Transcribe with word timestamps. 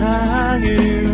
세상을 0.00 1.09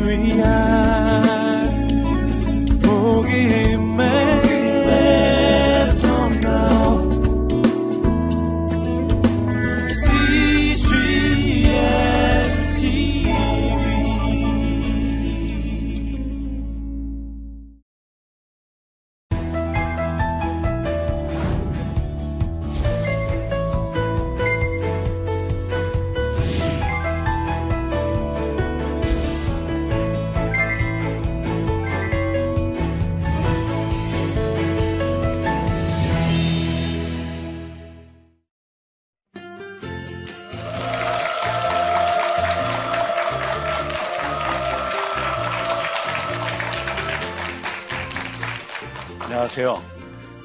안녕하세요. 49.57 49.83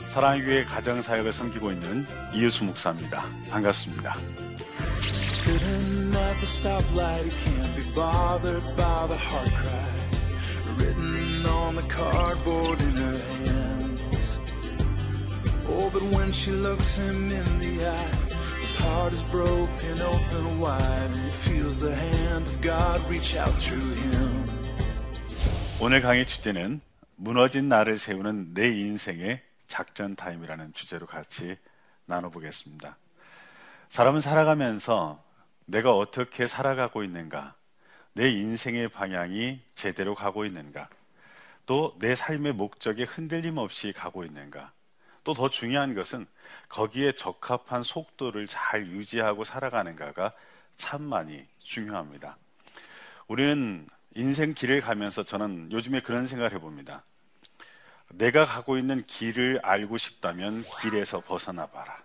사랑교회 0.07 0.63
가정사역을 0.63 1.33
섬기고 1.33 1.73
있는 1.73 2.05
이유수 2.33 2.63
목사입니다. 2.63 3.25
반갑습니다. 3.49 4.15
Sitting 5.01 6.15
at 6.15 6.37
the 6.39 6.45
stoplight, 6.45 7.25
he 7.25 7.31
can't 7.43 7.75
be 7.75 7.84
bothered 7.93 8.63
by 8.77 9.07
the 9.07 9.18
heart 9.18 9.51
cry 9.51 9.91
written 10.77 11.45
on 11.45 11.76
the 11.76 11.84
cardboard 11.90 12.79
in 12.79 12.95
her 12.95 13.20
hands. 13.43 14.40
Oh, 15.68 15.90
but 15.91 16.03
when 16.15 16.31
she 16.31 16.51
looks 16.51 16.98
him 16.98 17.31
in 17.31 17.59
the 17.59 17.87
eye, 17.87 18.15
his 18.62 18.77
heart 18.77 19.12
is 19.12 19.23
broken 19.23 20.01
open 20.01 20.62
wide, 20.62 21.12
and 21.12 21.20
he 21.25 21.31
feels 21.31 21.77
the 21.79 21.93
hand 21.93 22.48
of 22.48 22.62
God 22.62 23.01
reach 23.09 23.35
out 23.35 23.59
through 23.59 23.93
him. 23.93 24.46
오늘 25.81 25.99
강의 25.99 26.25
주제는 26.25 26.79
무너진 27.15 27.70
나를 27.70 27.98
세우는 27.98 28.54
내 28.54 28.67
인생의 28.70 29.41
작전 29.67 30.15
타임이라는 30.15 30.73
주제로 30.73 31.05
같이 31.05 31.57
나눠보겠습니다. 32.05 32.98
사람은 33.90 34.21
살아가면서 34.21 35.23
내가 35.65 35.95
어떻게 35.95 36.48
살아가고 36.48 37.03
있는가, 37.03 37.55
내 38.13 38.29
인생의 38.29 38.90
방향이 38.90 39.62
제대로 39.76 40.15
가고 40.15 40.45
있는가, 40.45 40.90
또 41.65 41.95
내 41.99 42.15
삶의 42.15 42.53
목적에 42.53 43.03
흔들림 43.03 43.57
없이 43.57 43.93
가고 43.93 44.25
있는가, 44.25 44.71
또 45.23 45.34
더 45.34 45.49
중요한 45.49 45.93
것은 45.93 46.25
거기에 46.68 47.12
적합한 47.13 47.84
속도를 47.84 48.48
잘 48.48 48.87
유지하고 48.87 49.43
살아가는가가 49.43 50.34
참 50.75 51.03
많이 51.03 51.46
중요합니다. 51.59 52.37
우리는 53.27 53.87
인생 54.15 54.54
길을 54.54 54.81
가면서 54.81 55.23
저는 55.23 55.71
요즘에 55.71 56.01
그런 56.01 56.27
생각을 56.27 56.54
해봅니다. 56.54 57.04
내가 58.09 58.45
가고 58.45 58.77
있는 58.77 59.05
길을 59.05 59.62
알고 59.63 59.98
싶다면 59.98 60.63
길에서 60.81 61.21
벗어나 61.21 61.68
봐라. 61.68 61.98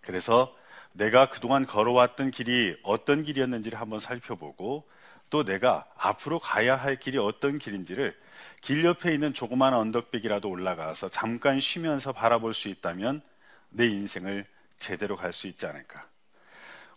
그래서 0.00 0.56
내가 0.92 1.28
그동안 1.28 1.66
걸어왔던 1.66 2.30
길이 2.30 2.76
어떤 2.82 3.22
길이었는지를 3.22 3.78
한번 3.78 3.98
살펴보고 3.98 4.88
또 5.28 5.44
내가 5.44 5.86
앞으로 5.96 6.40
가야 6.40 6.76
할 6.76 6.98
길이 6.98 7.18
어떤 7.18 7.58
길인지를 7.58 8.18
길 8.62 8.84
옆에 8.84 9.14
있는 9.14 9.32
조그마한 9.32 9.74
언덕백이라도 9.74 10.48
올라가서 10.48 11.10
잠깐 11.10 11.60
쉬면서 11.60 12.12
바라볼 12.12 12.54
수 12.54 12.68
있다면 12.68 13.22
내 13.68 13.86
인생을 13.86 14.46
제대로 14.78 15.14
갈 15.16 15.32
수 15.32 15.46
있지 15.46 15.66
않을까. 15.66 16.04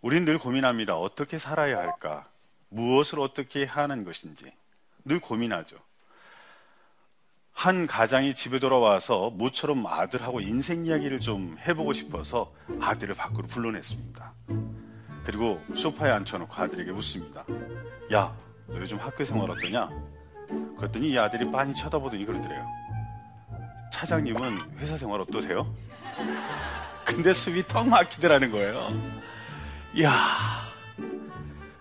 우린 0.02 0.26
늘 0.26 0.40
고민합니다. 0.40 0.98
어떻게 0.98 1.38
살아야 1.38 1.78
할까? 1.78 2.26
무엇을 2.74 3.20
어떻게 3.20 3.66
하는 3.66 4.04
것인지 4.04 4.52
늘 5.06 5.20
고민하죠. 5.20 5.78
한 7.54 7.86
가장이 7.86 8.34
집에 8.34 8.60
돌아와서 8.60 9.30
모처럼 9.30 9.86
아들하고 9.86 10.42
인생 10.42 10.86
이야기를 10.86 11.20
좀 11.20 11.56
해보고 11.68 11.94
싶어서 11.94 12.52
아들을 12.82 13.14
밖으로 13.16 13.48
불러냈습니다. 13.48 14.34
그리고 15.24 15.62
소파에 15.76 16.12
앉혀놓고 16.12 16.54
아들에게 16.54 16.92
묻습니다. 16.92 17.46
야, 18.12 18.36
너 18.68 18.78
요즘 18.80 18.98
학교 18.98 19.24
생활 19.24 19.50
어떠냐? 19.52 19.90
그랬더니 20.78 21.12
이 21.12 21.18
아들이 21.18 21.50
빤히 21.50 21.76
쳐다보더니 21.76 22.26
그러더래요. 22.26 22.68
차장님은 23.94 24.80
회사 24.80 24.98
생활 24.98 25.22
어떠세요? 25.22 25.72
근데 27.06 27.32
숨이 27.34 27.68
턱 27.68 27.88
막히더라는 27.88 28.50
거예요. 28.50 28.90
이야. 29.94 30.12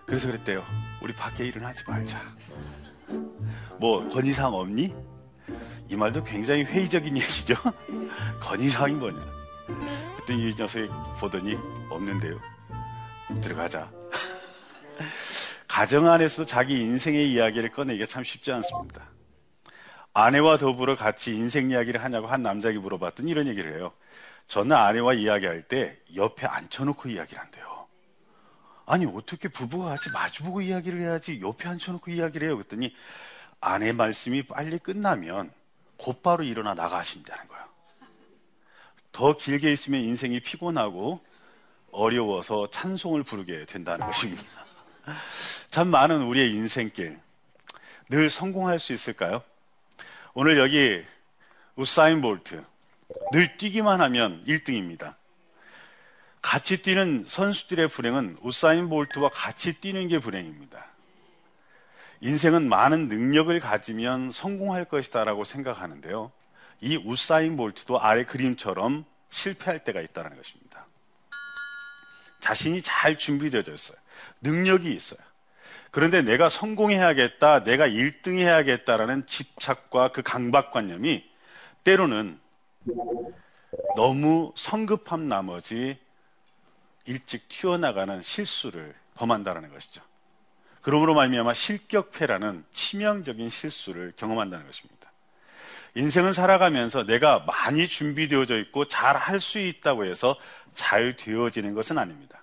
그래서 0.05 0.27
그랬대요. 0.27 0.82
우리 1.03 1.13
밖에 1.13 1.45
일은 1.45 1.65
하지 1.65 1.83
말자. 1.85 2.17
뭐, 3.77 4.07
건의사항 4.07 4.53
없니? 4.53 4.95
이 5.89 5.95
말도 5.97 6.23
굉장히 6.23 6.63
회의적인 6.63 7.15
얘기죠. 7.19 7.55
건의사항이 8.39 8.93
뭐냐. 8.93 9.19
그랬더니 10.15 10.49
이 10.49 10.55
녀석이 10.57 10.87
보더니 11.19 11.57
없는데요. 11.89 12.39
들어가자. 13.41 13.91
가정 15.67 16.07
안에서 16.07 16.45
자기 16.45 16.79
인생의 16.79 17.33
이야기를 17.33 17.71
꺼내기가 17.71 18.05
참 18.05 18.23
쉽지 18.23 18.53
않습니다. 18.53 19.03
아내와 20.13 20.57
더불어 20.57 20.95
같이 20.95 21.35
인생 21.35 21.69
이야기를 21.69 22.01
하냐고 22.01 22.27
한 22.27 22.43
남자에게 22.43 22.79
물어봤더니 22.79 23.29
이런 23.29 23.47
얘기를 23.47 23.75
해요. 23.75 23.91
저는 24.47 24.73
아내와 24.73 25.15
이야기할 25.15 25.63
때 25.63 25.97
옆에 26.15 26.47
앉혀놓고 26.47 27.09
이야기를 27.09 27.41
한대요. 27.41 27.72
아니, 28.85 29.05
어떻게 29.05 29.47
부부가 29.47 29.89
같이 29.89 30.09
마주보고 30.11 30.61
이야기를 30.61 31.01
해야지 31.01 31.39
옆에 31.41 31.69
앉혀놓고 31.69 32.11
이야기를 32.11 32.47
해요. 32.47 32.57
그랬더니 32.57 32.93
아내 33.59 33.91
말씀이 33.93 34.43
빨리 34.43 34.77
끝나면 34.77 35.51
곧바로 35.97 36.43
일어나 36.43 36.73
나가신다는 36.73 37.47
거예요. 37.47 37.63
더 39.11 39.35
길게 39.37 39.71
있으면 39.71 40.01
인생이 40.01 40.41
피곤하고 40.41 41.21
어려워서 41.91 42.67
찬송을 42.67 43.23
부르게 43.23 43.65
된다는 43.65 44.05
것입니다. 44.07 44.43
참 45.69 45.89
많은 45.89 46.23
우리의 46.23 46.51
인생길 46.51 47.19
늘 48.09 48.29
성공할 48.29 48.79
수 48.79 48.91
있을까요? 48.91 49.43
오늘 50.33 50.57
여기 50.57 51.03
우사인 51.75 52.21
볼트 52.21 52.63
늘 53.31 53.57
뛰기만 53.57 54.01
하면 54.01 54.43
1등입니다. 54.45 55.15
같이 56.43 56.81
뛰는 56.81 57.23
선수들의 57.25 57.87
불행은 57.87 58.37
우사인 58.41 58.89
볼트와 58.89 59.29
같이 59.29 59.73
뛰는 59.79 60.09
게 60.09 60.19
불행입니다. 60.19 60.85
인생은 62.19 62.69
많은 62.69 63.07
능력을 63.07 63.57
가지면 63.59 64.29
성공할 64.29 64.85
것이다라고 64.85 65.45
생각하는데요. 65.45 66.31
이 66.81 66.97
우사인 66.97 67.57
볼트도 67.57 67.99
아래 67.99 68.25
그림처럼 68.25 69.05
실패할 69.29 69.83
때가 69.85 70.01
있다는 70.01 70.35
것입니다. 70.35 70.85
자신이 72.41 72.81
잘 72.81 73.17
준비되어져 73.17 73.73
있어요. 73.73 73.97
능력이 74.41 74.93
있어요. 74.93 75.19
그런데 75.91 76.21
내가 76.21 76.49
성공해야겠다, 76.49 77.63
내가 77.63 77.87
1등 77.87 78.37
해야겠다라는 78.37 79.27
집착과 79.27 80.11
그 80.11 80.21
강박관념이 80.23 81.23
때로는 81.85 82.39
너무 83.95 84.51
성급한 84.55 85.29
나머지 85.29 85.97
일찍 87.05 87.47
튀어나가는 87.49 88.21
실수를 88.21 88.93
범한다는 89.15 89.71
것이죠. 89.71 90.01
그러므로 90.81 91.13
말미암아 91.13 91.53
실격패라는 91.53 92.65
치명적인 92.73 93.49
실수를 93.49 94.13
경험한다는 94.17 94.65
것입니다. 94.65 95.11
인생은 95.95 96.33
살아가면서 96.33 97.03
내가 97.05 97.39
많이 97.45 97.87
준비되어져 97.87 98.57
있고 98.59 98.87
잘 98.87 99.15
할 99.15 99.39
수 99.39 99.59
있다고 99.59 100.05
해서 100.05 100.35
잘 100.73 101.15
되어지는 101.15 101.73
것은 101.75 101.97
아닙니다. 101.97 102.41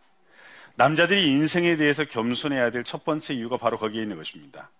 남자들이 0.77 1.27
인생에 1.27 1.77
대해서 1.77 2.05
겸손해야 2.05 2.71
될 2.71 2.85
첫 2.85 3.05
번째 3.05 3.35
이유가 3.35 3.57
바로 3.57 3.77
거기에 3.77 4.03
있는 4.03 4.17
것입니다. 4.17 4.71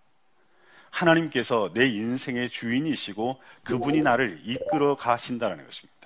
하나님께서 0.91 1.71
내 1.75 1.87
인생의 1.87 2.49
주인이시고 2.51 3.41
그분이 3.65 4.01
나를 4.03 4.41
이끌어 4.45 4.97
가신다는 4.97 5.65
것입니다. 5.65 6.00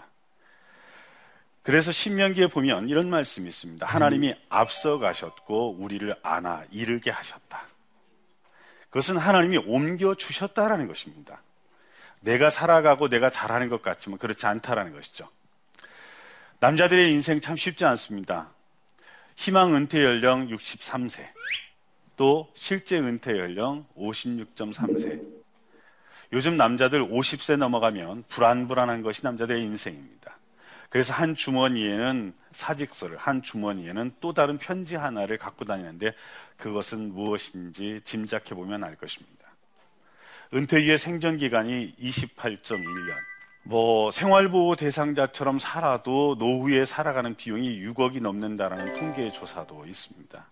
그래서 1.65 1.93
신명기에 1.93 2.49
보면 2.49 2.91
이런 2.91 3.09
말씀이 3.09 3.49
있습니다. 3.49 3.87
하나님이 3.87 4.35
앞서 4.51 4.99
가셨고 4.99 5.77
우리를 5.79 6.15
안아 6.23 6.65
이르게 6.71 7.11
하셨다. 7.11 7.67
그것은 8.91 9.17
하나님이 9.17 9.57
옮겨 9.57 10.15
주셨다라는 10.15 10.87
것입니다. 10.87 11.43
내가 12.21 12.51
살아가고 12.51 13.09
내가 13.09 13.31
잘하는 13.31 13.71
것 13.71 13.81
같지만 13.81 14.19
그렇지 14.19 14.45
않다라는 14.45 14.93
것이죠. 14.93 15.27
남자들의 16.61 17.11
인생 17.11 17.41
참 17.41 17.57
쉽지 17.57 17.87
않습니다. 17.87 18.51
희망 19.35 19.75
은퇴 19.75 20.05
연령 20.05 20.49
63세. 20.49 21.27
또 22.19 22.53
실제 22.55 22.99
은퇴 22.99 23.39
연령 23.39 23.87
56.3세. 23.97 25.23
요즘 26.35 26.59
남자들 26.59 27.03
50세 27.03 27.57
넘어가면 27.57 28.25
불안불안한 28.29 29.01
것이 29.01 29.25
남자들의 29.25 29.63
인생입니다. 29.63 30.37
그래서 30.95 31.13
한 31.13 31.35
주머니에는 31.35 32.33
사직서를, 32.53 33.17
한 33.17 33.43
주머니에는 33.43 34.15
또 34.21 34.33
다른 34.33 34.59
편지 34.59 34.95
하나를 34.95 35.39
갖고 35.39 35.65
다니는데 35.65 36.15
그것은 36.57 37.13
무엇인지 37.13 38.03
짐작해 38.05 38.55
보면 38.55 38.85
알 38.85 38.95
것입니다. 38.95 39.49
은퇴 40.55 40.85
후의 40.85 40.97
생존 40.97 41.37
기간이 41.37 41.97
28.1년. 41.97 43.13
뭐 43.65 44.13
생활보호 44.13 44.77
대상자처럼 44.77 45.59
살아도 45.59 46.37
노후에 46.39 46.85
살아가는 46.85 47.35
비용이 47.35 47.81
6억이 47.81 48.23
넘는다라는 48.23 48.97
통계 48.97 49.33
조사도 49.33 49.87
있습니다. 49.87 50.47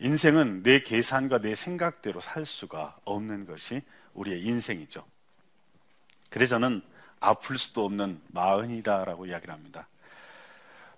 인생은 0.00 0.64
내 0.64 0.80
계산과 0.80 1.42
내 1.42 1.54
생각대로 1.54 2.18
살 2.18 2.44
수가 2.44 2.96
없는 3.04 3.46
것이 3.46 3.82
우리의 4.14 4.42
인생이죠. 4.42 5.04
그래서 6.28 6.56
저는 6.56 6.82
아플 7.22 7.56
수도 7.56 7.84
없는 7.84 8.20
마흔이다라고 8.28 9.26
이야기를 9.26 9.52
합니다. 9.54 9.86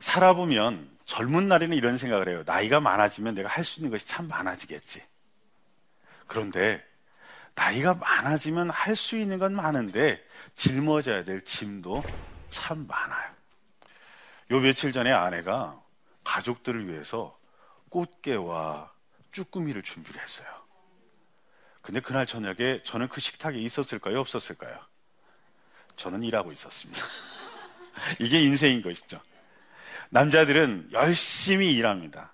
살아보면 0.00 0.90
젊은 1.04 1.48
날에는 1.48 1.76
이런 1.76 1.96
생각을 1.98 2.28
해요. 2.28 2.42
나이가 2.46 2.80
많아지면 2.80 3.34
내가 3.34 3.48
할 3.48 3.64
수 3.64 3.80
있는 3.80 3.90
것이 3.90 4.06
참 4.06 4.26
많아지겠지. 4.28 5.02
그런데 6.26 6.84
나이가 7.54 7.94
많아지면 7.94 8.70
할 8.70 8.96
수 8.96 9.16
있는 9.18 9.38
건 9.38 9.54
많은데 9.54 10.22
짊어져야 10.56 11.24
될 11.24 11.42
짐도 11.42 12.02
참 12.48 12.86
많아요. 12.86 13.30
요 14.50 14.60
며칠 14.60 14.92
전에 14.92 15.12
아내가 15.12 15.80
가족들을 16.24 16.88
위해서 16.88 17.38
꽃게와 17.90 18.90
쭈꾸미를 19.32 19.82
준비를 19.82 20.20
했어요. 20.20 20.48
근데 21.82 22.00
그날 22.00 22.26
저녁에 22.26 22.82
저는 22.82 23.08
그 23.08 23.20
식탁에 23.20 23.58
있었을까요? 23.58 24.18
없었을까요? 24.20 24.78
저는 25.96 26.22
일하고 26.22 26.52
있었습니다. 26.52 27.02
이게 28.18 28.40
인생인 28.40 28.82
것이죠. 28.82 29.20
남자들은 30.10 30.90
열심히 30.92 31.74
일합니다. 31.74 32.32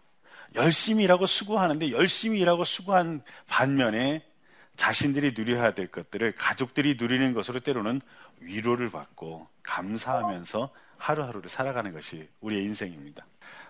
열심히 0.54 1.04
일하고 1.04 1.26
수고하는데 1.26 1.92
열심히 1.92 2.40
일하고 2.40 2.64
수고한 2.64 3.22
반면에 3.46 4.24
자신들이 4.76 5.34
누려야 5.36 5.72
될 5.74 5.88
것들을 5.88 6.32
가족들이 6.32 6.96
누리는 6.98 7.34
것으로 7.34 7.60
때로는 7.60 8.00
위로를 8.40 8.90
받고 8.90 9.46
감사하면서 9.62 10.70
하루하루를 10.96 11.48
살아가는 11.48 11.92
것이 11.92 12.28
우리의 12.40 12.64
인생입니다. 12.64 13.26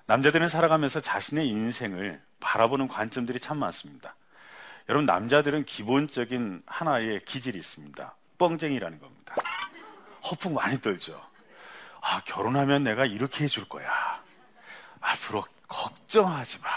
남자들은 0.07 0.49
살아가면서 0.49 1.01
자신의 1.01 1.49
인생을 1.49 2.21
바라보는 2.41 2.89
관점들이 2.89 3.39
참 3.39 3.59
많습니다. 3.59 4.17
여러분, 4.89 5.07
남자들은 5.07 5.65
기본적인 5.65 6.63
하나의 6.67 7.21
기질이 7.25 7.59
있습니다. 7.59 8.15
뻥쟁이라는 8.39 8.99
겁니다. 8.99 9.37
허풍 10.31 10.55
많이 10.55 10.81
떨죠. 10.81 11.21
아, 12.01 12.21
결혼하면 12.25 12.85
내가 12.85 13.05
이렇게 13.05 13.45
해줄 13.45 13.69
거야. 13.69 14.23
앞으로 15.01 15.45
걱정하지 15.69 16.61
마. 16.61 16.69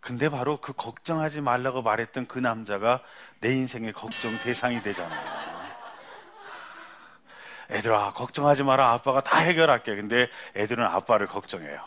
근데 0.00 0.28
바로 0.28 0.58
그 0.58 0.72
걱정하지 0.74 1.40
말라고 1.40 1.82
말했던 1.82 2.26
그 2.26 2.38
남자가 2.38 3.02
내 3.40 3.52
인생의 3.54 3.92
걱정 3.92 4.38
대상이 4.40 4.82
되잖아요. 4.82 5.54
애들아, 7.70 8.12
걱정하지 8.12 8.62
마라. 8.62 8.92
아빠가 8.92 9.22
다 9.22 9.38
해결할게. 9.38 9.96
근데 9.96 10.28
애들은 10.54 10.84
아빠를 10.84 11.26
걱정해요. 11.26 11.82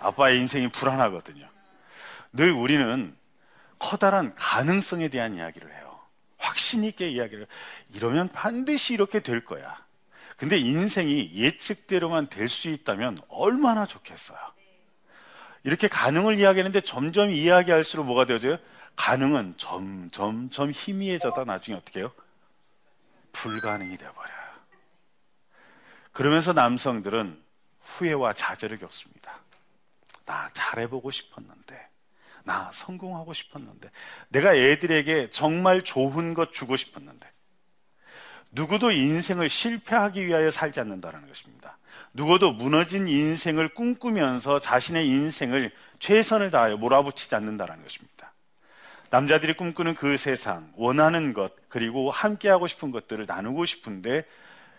아빠의 0.00 0.38
인생이 0.38 0.72
불안하거든요. 0.72 1.48
늘 2.32 2.50
우리는 2.50 3.16
커다란 3.78 4.34
가능성에 4.34 5.08
대한 5.08 5.36
이야기를 5.36 5.72
해요. 5.72 6.00
확신 6.38 6.82
있게 6.82 7.08
이야기를. 7.10 7.46
이러면 7.94 8.28
반드시 8.28 8.94
이렇게 8.94 9.20
될 9.20 9.44
거야. 9.44 9.81
근데 10.42 10.58
인생이 10.58 11.30
예측대로만 11.34 12.28
될 12.28 12.48
수 12.48 12.68
있다면 12.68 13.20
얼마나 13.28 13.86
좋겠어요. 13.86 14.40
이렇게 15.62 15.86
가능을 15.86 16.40
이야기하는데 16.40 16.80
점점 16.80 17.30
이야기할수록 17.30 18.04
뭐가 18.06 18.26
되어져요? 18.26 18.56
가능은 18.96 19.54
점점 19.56 20.50
점 20.50 20.72
희미해져다 20.72 21.44
나중에 21.44 21.76
어떻게 21.76 22.00
해요? 22.00 22.10
불가능이 23.30 23.96
되어버려요. 23.96 24.36
그러면서 26.10 26.52
남성들은 26.52 27.40
후회와 27.80 28.32
좌절을 28.32 28.80
겪습니다. 28.80 29.38
나 30.26 30.48
잘해보고 30.54 31.12
싶었는데, 31.12 31.88
나 32.42 32.68
성공하고 32.72 33.32
싶었는데, 33.32 33.92
내가 34.30 34.56
애들에게 34.56 35.30
정말 35.30 35.82
좋은 35.82 36.34
것 36.34 36.52
주고 36.52 36.76
싶었는데, 36.76 37.30
누구도 38.52 38.90
인생을 38.90 39.48
실패하기 39.48 40.26
위하여 40.26 40.50
살지 40.50 40.80
않는다는 40.80 41.26
것입니다. 41.26 41.78
누구도 42.14 42.52
무너진 42.52 43.08
인생을 43.08 43.70
꿈꾸면서 43.74 44.60
자신의 44.60 45.08
인생을 45.08 45.72
최선을 45.98 46.50
다하여 46.50 46.76
몰아붙이지 46.76 47.34
않는다는 47.34 47.82
것입니다. 47.82 48.32
남자들이 49.10 49.54
꿈꾸는 49.56 49.94
그 49.94 50.16
세상, 50.16 50.72
원하는 50.76 51.32
것, 51.32 51.52
그리고 51.68 52.10
함께하고 52.10 52.66
싶은 52.66 52.90
것들을 52.90 53.26
나누고 53.26 53.64
싶은데 53.64 54.26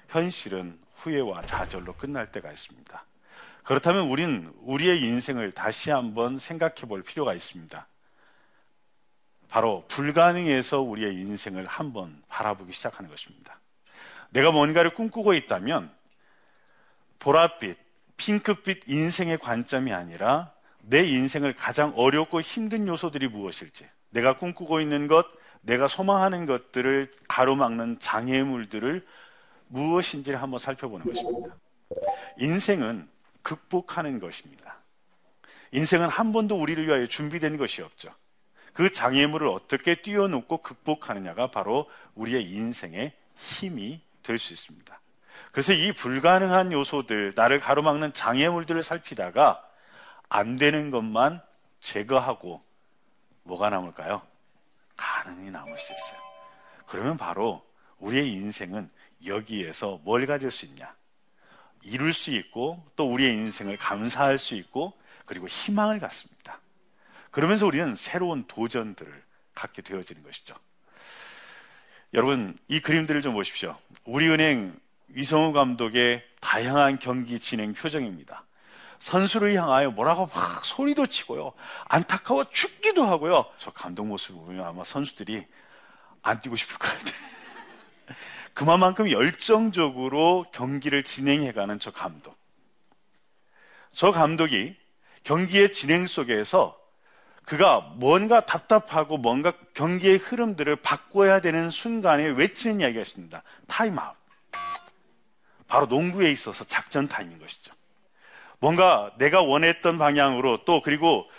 현실은 0.10 0.80
후회와 0.98 1.42
좌절로 1.44 1.94
끝날 1.94 2.32
때가 2.32 2.52
있습니다. 2.52 3.06
그렇다면 3.64 4.04
우린 4.08 4.52
우리의 4.62 5.02
인생을 5.02 5.52
다시 5.52 5.90
한번 5.90 6.38
생각해 6.38 6.82
볼 6.88 7.02
필요가 7.02 7.34
있습니다. 7.34 7.88
바로 9.50 9.86
불가능해서 9.88 10.82
우리의 10.82 11.16
인생을 11.16 11.66
한번 11.68 12.22
바라보기 12.28 12.74
시작하는 12.74 13.10
것입니다. 13.10 13.60
내가 14.34 14.52
뭔가를 14.52 14.94
꿈꾸고 14.96 15.34
있다면 15.36 15.92
보랏빛, 17.20 17.78
핑크빛 18.18 18.90
인생의 18.90 19.38
관점이 19.38 19.94
아니라 19.94 20.52
내 20.82 21.04
인생을 21.06 21.56
가장 21.56 21.94
어렵고 21.96 22.42
힘든 22.42 22.88
요소들이 22.88 23.28
무엇일지, 23.28 23.88
내가 24.10 24.38
꿈꾸고 24.38 24.82
있는 24.82 25.08
것, 25.08 25.26
내가 25.62 25.88
소망하는 25.88 26.46
것들을 26.46 27.12
가로막는 27.28 28.00
장애물들을 28.00 29.06
무엇인지를 29.68 30.42
한번 30.42 30.60
살펴보는 30.60 31.06
것입니다. 31.06 31.56
인생은 32.40 33.08
극복하는 33.44 34.20
것입니다. 34.20 34.78
인생은 35.72 36.10
한 36.10 36.34
번도 36.34 36.60
우리를 36.60 36.86
위하여 36.86 37.06
준비된 37.08 37.58
것이 37.58 37.82
없죠. 37.82 38.10
그 38.74 38.92
장애물을 38.92 39.48
어떻게 39.48 39.96
뛰어넘고 39.96 40.58
극복하느냐가 40.58 41.52
바로 41.52 41.90
우리의 42.16 42.50
인생의 42.50 43.14
힘이 43.38 44.02
될 44.24 44.38
수 44.38 44.54
있습니다. 44.54 45.00
그래서 45.52 45.74
이 45.74 45.92
불가능한 45.92 46.72
요소들, 46.72 47.34
나를 47.36 47.60
가로막는 47.60 48.14
장애물들을 48.14 48.82
살피다가 48.82 49.64
안 50.30 50.56
되는 50.56 50.90
것만 50.90 51.42
제거하고 51.80 52.64
뭐가 53.44 53.70
남을까요? 53.70 54.22
가능이 54.96 55.52
남을 55.52 55.78
수 55.78 55.94
있어요. 55.94 56.20
그러면 56.88 57.18
바로 57.18 57.66
우리의 58.00 58.32
인생은 58.32 58.90
여기에서 59.26 60.00
뭘 60.04 60.26
가질 60.26 60.50
수 60.52 60.66
있냐? 60.66 60.94
이룰 61.84 62.14
수 62.14 62.32
있고 62.32 62.84
또 62.96 63.12
우리의 63.12 63.34
인생을 63.34 63.78
감사할 63.78 64.38
수 64.38 64.56
있고 64.56 64.94
그리고 65.26 65.48
희망을 65.48 66.00
갖습니다. 66.00 66.60
그러면서 67.32 67.66
우리는 67.66 67.96
새로운 67.96 68.44
도전들을 68.48 69.24
갖게 69.54 69.82
되어지는 69.82 70.24
것이죠. 70.24 70.56
여러분, 72.14 72.56
이 72.68 72.80
그림들을 72.80 73.24
좀 73.24 73.34
보십시오. 73.34 73.76
우리은행 74.06 74.80
위성우 75.08 75.52
감독의 75.52 76.24
다양한 76.42 77.00
경기 77.00 77.40
진행 77.40 77.74
표정입니다. 77.74 78.46
선수를 79.00 79.56
향하여 79.56 79.90
뭐라고 79.92 80.28
막 80.28 80.64
소리도 80.64 81.08
치고요. 81.08 81.54
안타까워 81.86 82.46
죽기도 82.50 83.04
하고요. 83.04 83.46
저 83.58 83.72
감독 83.72 84.06
모습을 84.06 84.40
보면 84.42 84.66
아마 84.66 84.84
선수들이 84.84 85.46
안 86.22 86.40
뛰고 86.40 86.56
싶을 86.56 86.78
것 86.78 86.88
같아요. 86.88 87.14
그만큼 88.54 89.10
열정적으로 89.10 90.46
경기를 90.54 91.04
진행해가는 91.04 91.80
저 91.80 91.92
감독. 91.92 92.38
저 93.92 94.12
감독이 94.12 94.76
경기의 95.24 95.72
진행 95.72 96.06
속에서 96.06 96.78
그가 97.46 97.82
뭔가 97.96 98.46
답답하고 98.46 99.18
뭔가 99.18 99.54
경기의 99.74 100.18
흐름들을 100.18 100.78
바꿔야 100.78 101.42
되는 101.42 101.70
순간에 101.70 102.28
외치는 102.30 102.82
이야기가 102.82 103.02
있습니다. 103.02 103.44
타임아웃. 103.68 104.16
바로 105.68 105.86
농구에 105.88 106.32
있어서 106.32 106.64
작전 106.66 107.08
타임인 107.08 107.40
것이죠. 107.40 107.74
뭔가 108.60 109.12
내가 109.18 109.42
원했던 109.42 109.98
방향으로 109.98 110.64
또 110.66 110.82
그리고 110.82 111.30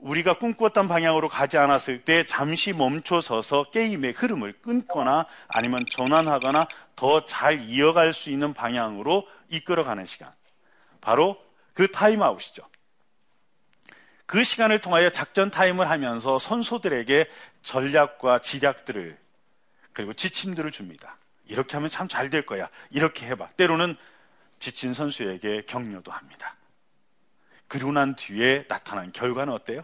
우리가 0.00 0.34
꿈꾸었던 0.38 0.88
방향으로 0.88 1.28
가지 1.28 1.56
않았을 1.56 2.04
때 2.04 2.26
잠시 2.26 2.72
멈춰서서 2.74 3.70
게임의 3.70 4.12
흐름을 4.12 4.54
끊거나 4.60 5.26
아니면 5.48 5.84
전환하거나 5.90 6.68
더 6.96 7.24
잘 7.24 7.62
이어갈 7.62 8.12
수 8.12 8.30
있는 8.30 8.52
방향으로 8.52 9.26
이끌어가는 9.48 10.04
시간. 10.04 10.30
바로 11.00 11.42
그 11.72 11.90
타임아웃이죠. 11.90 12.62
그 14.26 14.42
시간을 14.42 14.80
통하여 14.80 15.08
작전 15.10 15.50
타임을 15.50 15.88
하면서 15.88 16.38
선수들에게 16.38 17.30
전략과 17.62 18.40
지략들을 18.40 19.16
그리고 19.92 20.12
지침들을 20.14 20.70
줍니다. 20.72 21.16
이렇게 21.46 21.76
하면 21.76 21.88
참 21.88 22.08
잘 22.08 22.28
될 22.28 22.44
거야. 22.44 22.68
이렇게 22.90 23.26
해봐. 23.26 23.48
때로는 23.56 23.96
지친 24.58 24.94
선수에게 24.94 25.62
격려도 25.66 26.10
합니다. 26.10 26.56
그리고 27.68 27.92
난 27.92 28.16
뒤에 28.16 28.66
나타난 28.68 29.12
결과는 29.12 29.52
어때요? 29.52 29.82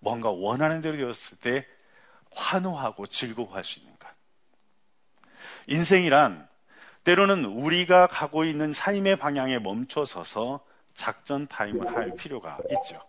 뭔가 0.00 0.30
원하는 0.30 0.80
대로 0.82 0.96
되었을 0.98 1.38
때 1.38 1.66
환호하고 2.34 3.06
즐거워할 3.06 3.64
수 3.64 3.80
있는 3.80 3.96
것. 3.98 4.06
인생이란 5.66 6.46
때로는 7.04 7.44
우리가 7.44 8.06
가고 8.08 8.44
있는 8.44 8.72
삶의 8.72 9.16
방향에 9.16 9.58
멈춰서서 9.60 10.64
작전 10.94 11.46
타임을 11.46 11.94
할 11.96 12.14
필요가 12.16 12.58
있죠. 12.70 13.00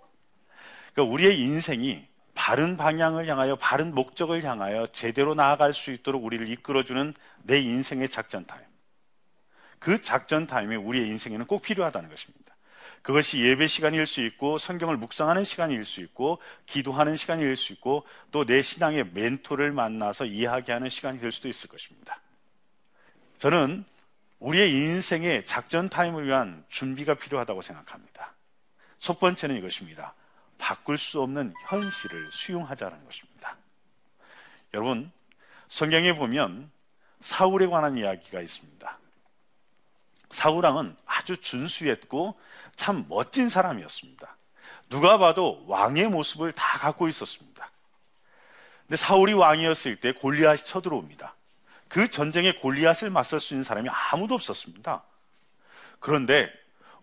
그러니까 0.97 1.13
우리의 1.13 1.39
인생이 1.39 2.07
바른 2.33 2.75
방향을 2.75 3.27
향하여 3.27 3.55
바른 3.55 3.93
목적을 3.93 4.43
향하여 4.43 4.87
제대로 4.87 5.35
나아갈 5.35 5.71
수 5.71 5.91
있도록 5.91 6.25
우리를 6.25 6.49
이끌어주는 6.49 7.13
내 7.43 7.59
인생의 7.59 8.09
작전 8.09 8.47
타임. 8.47 8.63
그 9.77 10.01
작전 10.01 10.47
타임이 10.47 10.75
우리의 10.75 11.07
인생에는 11.09 11.45
꼭 11.45 11.61
필요하다는 11.61 12.09
것입니다. 12.09 12.55
그것이 13.03 13.39
예배 13.43 13.67
시간일 13.67 14.07
수 14.07 14.25
있고 14.25 14.57
성경을 14.57 14.97
묵상하는 14.97 15.43
시간일 15.43 15.83
수 15.85 16.01
있고 16.01 16.39
기도하는 16.65 17.15
시간일 17.15 17.55
수 17.55 17.73
있고 17.73 18.03
또 18.31 18.43
내 18.43 18.63
신앙의 18.63 19.11
멘토를 19.13 19.71
만나서 19.71 20.25
이야기하는 20.25 20.89
시간이 20.89 21.19
될 21.19 21.31
수도 21.31 21.47
있을 21.47 21.69
것입니다. 21.69 22.19
저는 23.37 23.85
우리의 24.39 24.71
인생의 24.71 25.45
작전 25.45 25.89
타임을 25.89 26.25
위한 26.25 26.65
준비가 26.69 27.13
필요하다고 27.13 27.61
생각합니다. 27.61 28.33
첫 28.97 29.19
번째는 29.19 29.57
이것입니다. 29.57 30.15
바꿀 30.57 30.97
수 30.97 31.21
없는 31.21 31.53
현실을 31.67 32.31
수용하자는 32.31 33.05
것입니다. 33.05 33.55
여러분, 34.73 35.11
성경에 35.69 36.13
보면 36.13 36.71
사울에 37.21 37.67
관한 37.67 37.97
이야기가 37.97 38.41
있습니다. 38.41 38.97
사울왕은 40.29 40.95
아주 41.05 41.37
준수했고 41.37 42.39
참 42.75 43.05
멋진 43.09 43.49
사람이었습니다. 43.49 44.35
누가 44.89 45.17
봐도 45.17 45.63
왕의 45.67 46.09
모습을 46.09 46.51
다 46.51 46.77
갖고 46.79 47.07
있었습니다. 47.07 47.69
근데 48.81 48.95
사울이 48.95 49.33
왕이었을 49.33 49.97
때 49.97 50.13
골리앗이 50.13 50.63
쳐들어옵니다. 50.65 51.35
그 51.89 52.09
전쟁에 52.09 52.53
골리앗을 52.53 53.09
맞설 53.09 53.39
수 53.39 53.53
있는 53.53 53.63
사람이 53.63 53.89
아무도 53.89 54.35
없었습니다. 54.35 55.03
그런데 55.99 56.49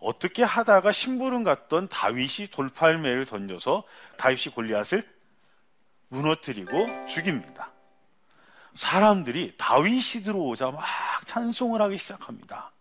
어떻게 0.05 0.43
하다가 0.43 0.91
심부름 0.91 1.43
갔던 1.43 1.87
다윗이 1.87 2.49
돌팔매를 2.51 3.25
던져서 3.25 3.83
다윗이 4.17 4.53
골리앗을 4.53 5.03
무너뜨리고 6.09 7.07
죽입니다. 7.07 7.71
사람들이 8.75 9.55
다윗이 9.57 10.23
들어오자 10.23 10.69
막 10.69 10.85
찬송을 11.25 11.81
하기 11.81 11.97
시작합니다. 11.97 12.71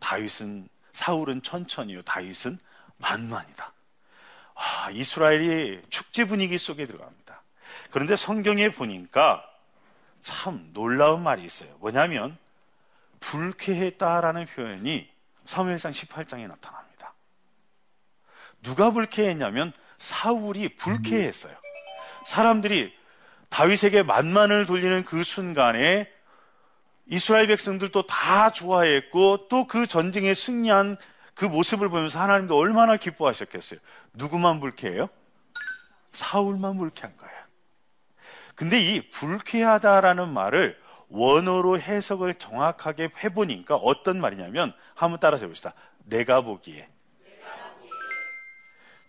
다윗은 0.00 0.68
사울은 0.92 1.42
천천히요. 1.42 2.02
다윗은 2.02 2.58
만만이다. 2.96 3.72
아, 4.54 4.90
이스라엘이 4.90 5.82
축제 5.90 6.24
분위기 6.24 6.58
속에 6.58 6.86
들어갑니다. 6.86 7.40
그런데 7.92 8.16
성경에 8.16 8.70
보니까 8.70 9.44
참 10.22 10.70
놀라운 10.72 11.22
말이 11.22 11.44
있어요. 11.44 11.72
뭐냐면 11.78 12.36
불쾌했다라는 13.20 14.46
표현이 14.46 15.19
사무엘상 15.50 15.90
18장에 15.90 16.46
나타납니다. 16.46 17.12
누가 18.62 18.92
불쾌했냐면 18.92 19.72
사울이 19.98 20.76
불쾌했어요. 20.76 21.52
사람들이 22.26 22.94
다윗에게 23.48 24.04
만만을 24.04 24.66
돌리는 24.66 25.04
그 25.04 25.24
순간에 25.24 26.08
이스라엘 27.08 27.48
백성들도 27.48 28.06
다 28.06 28.50
좋아했고 28.50 29.48
또 29.48 29.66
그 29.66 29.88
전쟁에 29.88 30.34
승리한 30.34 30.96
그 31.34 31.46
모습을 31.46 31.88
보면서 31.88 32.20
하나님도 32.20 32.56
얼마나 32.56 32.96
기뻐하셨겠어요. 32.96 33.80
누구만 34.12 34.60
불쾌해요? 34.60 35.08
사울만 36.12 36.78
불쾌한 36.78 37.16
거예요. 37.16 37.34
근데 38.54 38.78
이 38.78 39.10
불쾌하다라는 39.10 40.28
말을 40.28 40.78
원어로 41.10 41.78
해석을 41.78 42.34
정확하게 42.34 43.10
해보니까 43.22 43.74
어떤 43.76 44.20
말이냐면 44.20 44.72
한번 44.94 45.20
따라서 45.20 45.44
해봅시다. 45.44 45.74
내가 46.04 46.40
보기에. 46.40 46.88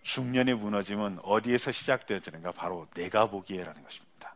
중년의 0.04 0.56
무너짐은 0.56 1.20
어디에서 1.24 1.72
시작되어지는가? 1.72 2.52
바로 2.54 2.88
내가 2.96 3.30
보기에라는 3.30 3.84
것입니다. 3.84 4.36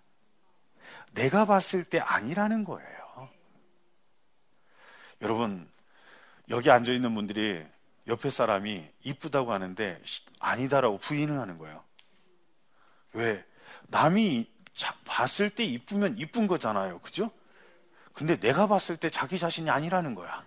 내가 1.13 1.45
봤을 1.45 1.83
때 1.83 1.99
아니라는 1.99 2.63
거예요. 2.65 3.29
여러분, 5.21 5.67
여기 6.49 6.69
앉아 6.69 6.91
있는 6.91 7.15
분들이 7.15 7.65
옆에 8.07 8.29
사람이 8.29 8.87
이쁘다고 9.03 9.51
하는데 9.51 9.99
아니다라고 10.39 10.99
부인을 10.99 11.39
하는 11.39 11.57
거예요. 11.57 11.83
왜? 13.13 13.43
남이 13.87 14.47
봤을 15.05 15.49
때 15.49 15.63
이쁘면 15.63 16.19
이쁜 16.19 16.45
거잖아요. 16.45 16.99
그죠? 16.99 17.31
근데 18.15 18.39
내가 18.39 18.65
봤을 18.65 18.97
때 18.97 19.09
자기 19.11 19.37
자신이 19.37 19.69
아니라는 19.69 20.15
거야. 20.15 20.43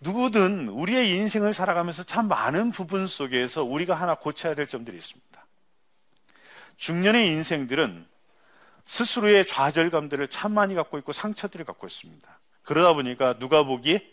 누구든 0.00 0.68
우리의 0.68 1.10
인생을 1.10 1.52
살아가면서 1.52 2.02
참 2.02 2.26
많은 2.26 2.70
부분 2.70 3.06
속에서 3.06 3.62
우리가 3.62 3.94
하나 3.94 4.16
고쳐야 4.16 4.54
될 4.54 4.66
점들이 4.66 4.96
있습니다. 4.96 5.46
중년의 6.78 7.28
인생들은 7.28 8.06
스스로의 8.86 9.46
좌절감들을 9.46 10.28
참 10.28 10.52
많이 10.52 10.74
갖고 10.74 10.96
있고 10.98 11.12
상처들을 11.12 11.66
갖고 11.66 11.86
있습니다. 11.86 12.40
그러다 12.62 12.94
보니까 12.94 13.38
누가 13.38 13.62
보기에 13.62 14.10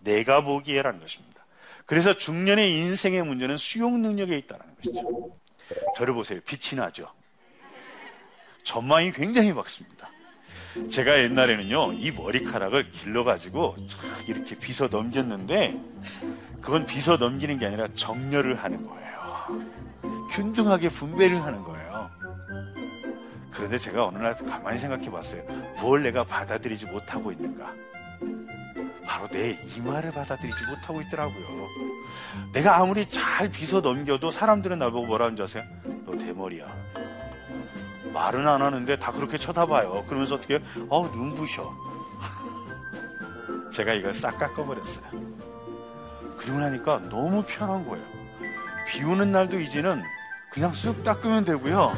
내가 0.00 0.42
보기에라는 0.42 1.00
것입니다. 1.00 1.44
그래서 1.86 2.14
중년의 2.14 2.72
인생의 2.72 3.22
문제는 3.22 3.58
수용 3.58 4.02
능력에 4.02 4.36
있다는 4.38 4.64
것이죠. 4.76 5.36
저를 5.96 6.14
보세요. 6.14 6.40
빛이 6.44 6.80
나죠. 6.80 7.12
전망이 8.64 9.12
굉장히 9.12 9.52
밝습니다. 9.52 10.10
제가 10.90 11.22
옛날에는요, 11.22 11.92
이 11.92 12.10
머리카락을 12.10 12.90
길러가지고 12.90 13.76
이렇게 14.26 14.58
빗어 14.58 14.88
넘겼는데, 14.88 15.80
그건 16.60 16.86
빗어 16.86 17.16
넘기는 17.16 17.58
게 17.58 17.66
아니라 17.66 17.86
정렬을 17.94 18.56
하는 18.56 18.86
거예요. 18.86 19.04
균등하게 20.30 20.88
분배를 20.88 21.42
하는 21.44 21.62
거예요. 21.62 22.10
그런데 23.52 23.78
제가 23.78 24.06
어느 24.06 24.18
날 24.18 24.34
가만히 24.34 24.78
생각해 24.78 25.10
봤어요. 25.10 25.42
뭘 25.80 26.02
내가 26.02 26.24
받아들이지 26.24 26.86
못하고 26.86 27.30
있는가? 27.30 27.72
바로 29.04 29.28
내 29.28 29.58
이마를 29.76 30.10
받아들이지 30.10 30.66
못하고 30.66 31.00
있더라고요. 31.02 31.68
내가 32.52 32.78
아무리 32.78 33.06
잘 33.08 33.48
빗어 33.48 33.80
넘겨도 33.80 34.30
사람들은 34.30 34.78
나보고 34.78 35.06
뭐라 35.06 35.26
하는 35.26 35.36
줄 35.36 35.44
아세요? 35.44 35.62
너 36.04 36.16
대머리야. 36.16 36.66
말은 38.14 38.46
안 38.46 38.62
하는데 38.62 38.98
다 38.98 39.12
그렇게 39.12 39.36
쳐다봐요. 39.36 40.04
그러면서 40.06 40.36
어떻게, 40.36 40.62
어, 40.88 41.02
눈부셔. 41.12 41.74
제가 43.74 43.92
이걸 43.92 44.14
싹 44.14 44.38
깎아버렸어요. 44.38 45.04
그리고 46.38 46.58
나니까 46.58 47.02
너무 47.10 47.42
편한 47.46 47.86
거예요. 47.86 48.04
비 48.88 49.02
오는 49.02 49.32
날도 49.32 49.58
이제는 49.58 50.02
그냥 50.52 50.72
쓱 50.72 51.02
닦으면 51.02 51.44
되고요. 51.44 51.92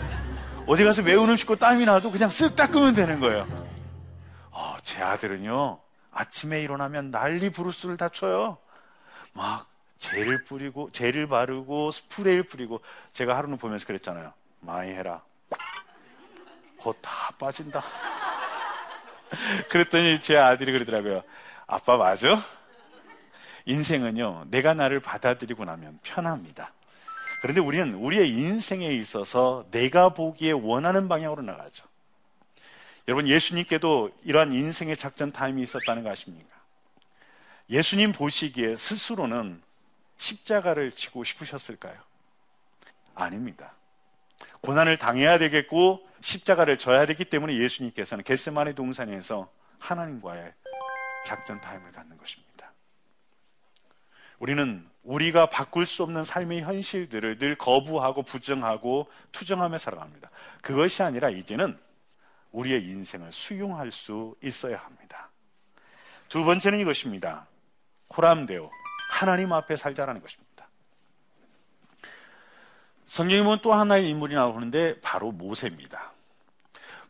어디 0.67 0.85
가서 0.85 1.03
매운 1.03 1.29
음식 1.29 1.47
고 1.47 1.55
땀이 1.55 1.85
나도 1.85 2.11
그냥 2.11 2.31
쓱 2.31 2.57
닦으면 2.57 2.95
되는 2.95 3.21
거예요. 3.21 3.47
어, 4.51 4.77
제 4.83 5.03
아들은요, 5.03 5.79
아침에 6.13 6.63
일어나면 6.63 7.11
난리 7.11 7.51
부르스를 7.51 7.99
다 7.99 8.09
쳐요. 8.09 8.57
막, 9.35 9.67
젤을 9.99 10.45
뿌리고, 10.45 10.91
젤을 10.93 11.29
바르고, 11.29 11.91
스프레이를 11.91 12.45
뿌리고, 12.45 12.81
제가 13.13 13.37
하루는 13.37 13.59
보면서 13.59 13.87
그랬잖아요. 13.87 14.33
많이 14.61 14.93
해라. 14.93 15.26
곧 16.87 17.03
다 17.03 17.33
빠진다. 17.39 17.83
그랬더니 19.69 20.21
제 20.21 20.37
아들이 20.37 20.71
그러더라고요. 20.71 21.25
아빠 21.67 21.97
맞아? 21.97 22.41
인생은요, 23.65 24.45
내가 24.51 24.75
나를 24.75 25.01
받아들이고 25.01 25.65
나면 25.65 25.99
편합니다. 26.05 26.73
그런데 27.43 27.61
우리는 27.61 27.95
우리의 27.95 28.29
인생에 28.31 28.93
있어서 28.95 29.67
내가 29.73 30.11
보기에 30.11 30.53
원하는 30.53 31.09
방향으로 31.09 31.43
나가죠. 31.43 31.85
여러분, 33.09 33.27
예수님께도 33.29 34.13
이러한 34.25 34.53
인생의 34.53 34.97
작전 34.97 35.33
타임이 35.33 35.63
있었다는 35.63 36.05
거 36.05 36.11
아십니까? 36.11 36.55
예수님 37.69 38.13
보시기에 38.13 38.77
스스로는 38.77 39.61
십자가를 40.19 40.93
지고 40.93 41.25
싶으셨을까요? 41.25 41.97
아닙니다. 43.17 43.73
고난을 44.67 44.97
당해야 44.97 45.39
되겠고 45.39 46.05
십자가를 46.21 46.77
져야 46.77 47.07
되기 47.07 47.25
때문에 47.25 47.57
예수님께서는 47.57 48.25
겟세마네 48.25 48.75
동산에서 48.75 49.49
하나님과의 49.79 50.53
작전 51.25 51.61
타임을 51.61 51.93
갖는 51.93 52.19
것입니다. 52.19 52.73
우리는 54.41 54.85
우리가 55.05 55.49
바꿀 55.49 55.87
수 55.87 56.03
없는 56.03 56.25
삶의 56.25 56.63
현실들을 56.63 57.39
늘 57.39 57.55
거부하고 57.55 58.25
부정하고 58.25 59.09
투정하며 59.31 59.79
살아갑니다. 59.79 60.31
그것이 60.63 61.05
아니라 61.05 61.31
이제는 61.31 61.79
우리의 62.51 62.85
인생을 62.87 63.31
수용할 63.31 63.93
수 63.93 64.35
있어야 64.43 64.79
합니다. 64.79 65.31
두 66.29 66.45
번째는 66.45 66.81
이것입니다. 66.81 67.47
코람데오. 68.09 68.69
하나님 69.13 69.53
앞에 69.53 69.77
살자라는 69.77 70.21
것입니다. 70.21 70.46
성경에 73.07 73.43
보면 73.43 73.61
또 73.63 73.73
하나의 73.73 74.11
인물이 74.11 74.35
나오는데 74.35 75.01
바로 75.01 75.33
모세입니다. 75.33 76.13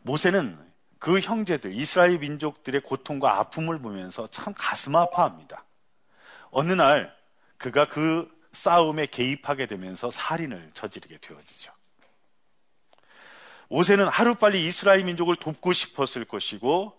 모세는 0.03 0.57
그 0.99 1.19
형제들, 1.19 1.73
이스라엘 1.73 2.17
민족들의 2.19 2.81
고통과 2.81 3.39
아픔을 3.39 3.79
보면서 3.79 4.27
참 4.27 4.53
가슴 4.57 4.95
아파합니다. 4.95 5.63
어느 6.49 6.71
날 6.73 7.15
그가 7.57 7.87
그 7.87 8.31
싸움에 8.51 9.05
개입하게 9.05 9.67
되면서 9.67 10.09
살인을 10.09 10.71
저지르게 10.73 11.17
되어지죠. 11.19 11.71
모세는 13.69 14.07
하루빨리 14.07 14.65
이스라엘 14.65 15.03
민족을 15.03 15.35
돕고 15.35 15.73
싶었을 15.73 16.25
것이고 16.25 16.97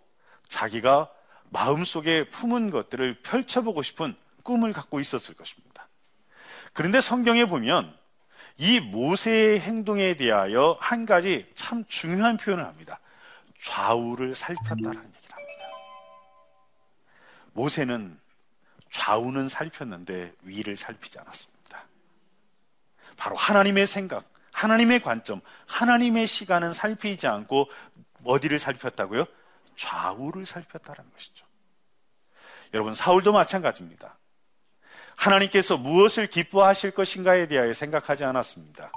자기가 0.49 1.11
마음속에 1.51 2.29
품은 2.29 2.71
것들을 2.71 3.23
펼쳐보고 3.23 3.83
싶은 3.83 4.15
꿈을 4.43 4.73
갖고 4.73 5.01
있었을 5.01 5.35
것입니다. 5.35 5.89
그런데 6.73 7.01
성경에 7.01 7.47
보면 7.47 7.97
이 8.59 8.81
모세의 8.81 9.61
행동에 9.61 10.17
대하여 10.17 10.77
한 10.81 11.07
가지 11.07 11.49
참 11.55 11.85
중요한 11.87 12.37
표현을 12.37 12.67
합니다. 12.67 12.99
좌우를 13.61 14.35
살폈다라는 14.35 14.89
얘기를 14.89 15.33
합니다. 15.33 15.65
모세는 17.53 18.19
좌우는 18.91 19.49
살폈는데 19.49 20.33
위를 20.43 20.77
살피지 20.77 21.21
않았습니다. 21.21 21.85
바로 23.17 23.37
하나님의 23.37 23.87
생각, 23.87 24.29
하나님의 24.53 25.03
관점, 25.03 25.41
하나님의 25.67 26.27
시간은 26.27 26.73
살피지 26.73 27.29
않고 27.29 27.71
어디를 28.25 28.59
살폈다고요? 28.59 29.25
좌우를 29.77 30.45
살폈다는 30.47 31.13
것이죠. 31.13 31.47
여러분, 32.75 32.93
사울도 32.95 33.33
마찬가지입니다. 33.33 34.18
하나님께서 35.19 35.77
무엇을 35.77 36.29
기뻐하실 36.29 36.93
것인가에 36.93 37.49
대하여 37.49 37.73
생각하지 37.73 38.25
않았습니다. 38.25 38.93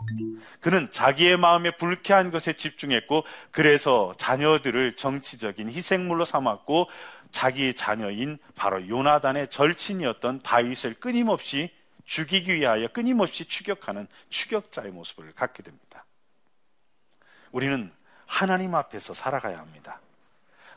그는 0.60 0.90
자기의 0.92 1.38
마음에 1.38 1.72
불쾌한 1.76 2.30
것에 2.30 2.54
집중했고, 2.54 3.26
그래서 3.50 4.12
자녀들을 4.18 4.96
정치적인 4.96 5.72
희생물로 5.72 6.26
삼았고, 6.26 6.90
자기 7.32 7.74
자녀인 7.74 8.38
바로 8.56 8.88
요나단의 8.88 9.50
절친이었던 9.50 10.42
다윗을 10.44 10.96
끊임없이 10.96 11.72
죽이기 12.06 12.56
위하여 12.56 12.88
끊임없이 12.88 13.46
추격하는 13.46 14.08
추격자의 14.30 14.92
모습을 14.92 15.34
갖게 15.34 15.64
됩니다. 15.64 16.06
우리는 17.52 17.92
하나님 18.28 18.76
앞에서 18.76 19.14
살아가야 19.14 19.58
합니다. 19.58 20.00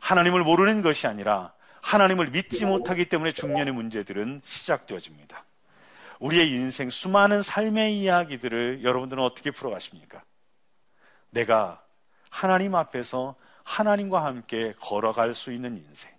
하나님을 0.00 0.42
모르는 0.42 0.82
것이 0.82 1.06
아니라 1.06 1.52
하나님을 1.84 2.30
믿지 2.30 2.64
못하기 2.64 3.10
때문에 3.10 3.32
중년의 3.32 3.74
문제들은 3.74 4.40
시작되어집니다. 4.42 5.44
우리의 6.18 6.50
인생 6.50 6.88
수많은 6.88 7.42
삶의 7.42 8.00
이야기들을 8.00 8.82
여러분들은 8.82 9.22
어떻게 9.22 9.50
풀어가십니까? 9.50 10.22
내가 11.28 11.84
하나님 12.30 12.74
앞에서 12.74 13.36
하나님과 13.64 14.24
함께 14.24 14.72
걸어갈 14.80 15.34
수 15.34 15.52
있는 15.52 15.76
인생. 15.76 16.10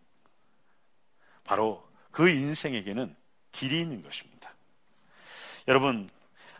바로 1.43 1.83
그 2.11 2.29
인생에게는 2.29 3.15
길이 3.51 3.81
있는 3.81 4.03
것입니다. 4.03 4.51
여러분, 5.67 6.09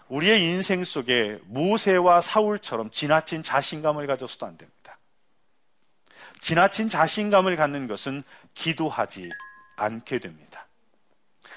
우리의 0.07 0.41
인생 0.41 0.83
속에 0.83 1.39
모세와 1.43 2.21
사울처럼 2.21 2.89
지나친 2.89 3.43
자신감을 3.43 4.07
가져서도 4.07 4.47
안 4.47 4.57
됩니다. 4.57 4.74
지나친 6.45 6.89
자신감을 6.89 7.55
갖는 7.55 7.87
것은 7.87 8.21
기도하지 8.53 9.31
않게 9.77 10.19
됩니다. 10.19 10.67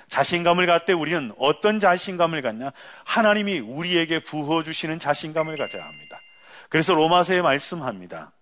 자신감을 0.08 0.64
갖때 0.64 0.94
우리는 0.94 1.30
어떤 1.36 1.78
자신감을 1.78 2.40
갖냐? 2.40 2.72
하나님이 3.04 3.58
우리에게 3.58 4.22
부어주시는 4.22 4.98
자신감을 4.98 5.58
가져야 5.58 5.84
합니다. 5.84 6.18
그래서 6.70 6.94
로마서에 6.94 7.42
말씀합니다. 7.42 8.32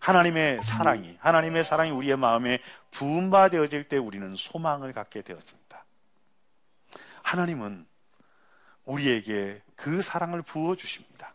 하나님의 0.00 0.64
사랑이, 0.64 1.16
하나님의 1.20 1.62
사랑이 1.62 1.92
우리의 1.92 2.16
마음에 2.16 2.58
부음바 2.90 3.50
되어질 3.50 3.84
때 3.84 3.96
우리는 3.96 4.34
소망을 4.34 4.92
갖게 4.92 5.22
되어진다. 5.22 5.84
하나님은 7.22 7.86
우리에게 8.86 9.62
그 9.76 10.02
사랑을 10.02 10.42
부어주십니다. 10.42 11.32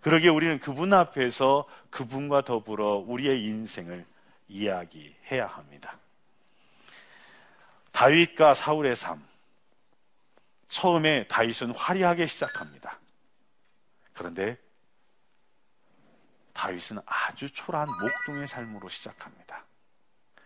그러기에 0.00 0.30
우리는 0.30 0.58
그분 0.58 0.92
앞에서 0.92 1.66
그분과 1.90 2.42
더불어 2.42 2.96
우리의 3.06 3.44
인생을 3.44 4.06
이야기해야 4.48 5.46
합니다. 5.46 5.98
다윗과 7.92 8.54
사울의 8.54 8.96
삶. 8.96 9.22
처음에 10.68 11.26
다윗은 11.26 11.72
화려하게 11.72 12.26
시작합니다. 12.26 12.98
그런데 14.14 14.56
다윗은 16.52 16.98
아주 17.06 17.50
초라한 17.50 17.88
목동의 17.88 18.46
삶으로 18.46 18.88
시작합니다. 18.88 19.64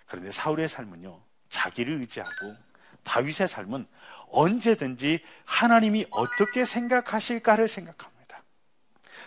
그런데 0.06 0.30
사울의 0.30 0.68
삶은요, 0.68 1.20
자기를 1.48 2.00
의지하고 2.00 2.56
다윗의 3.02 3.48
삶은 3.48 3.86
언제든지 4.30 5.24
하나님이 5.44 6.06
어떻게 6.10 6.64
생각하실까를 6.64 7.68
생각합니다. 7.68 8.13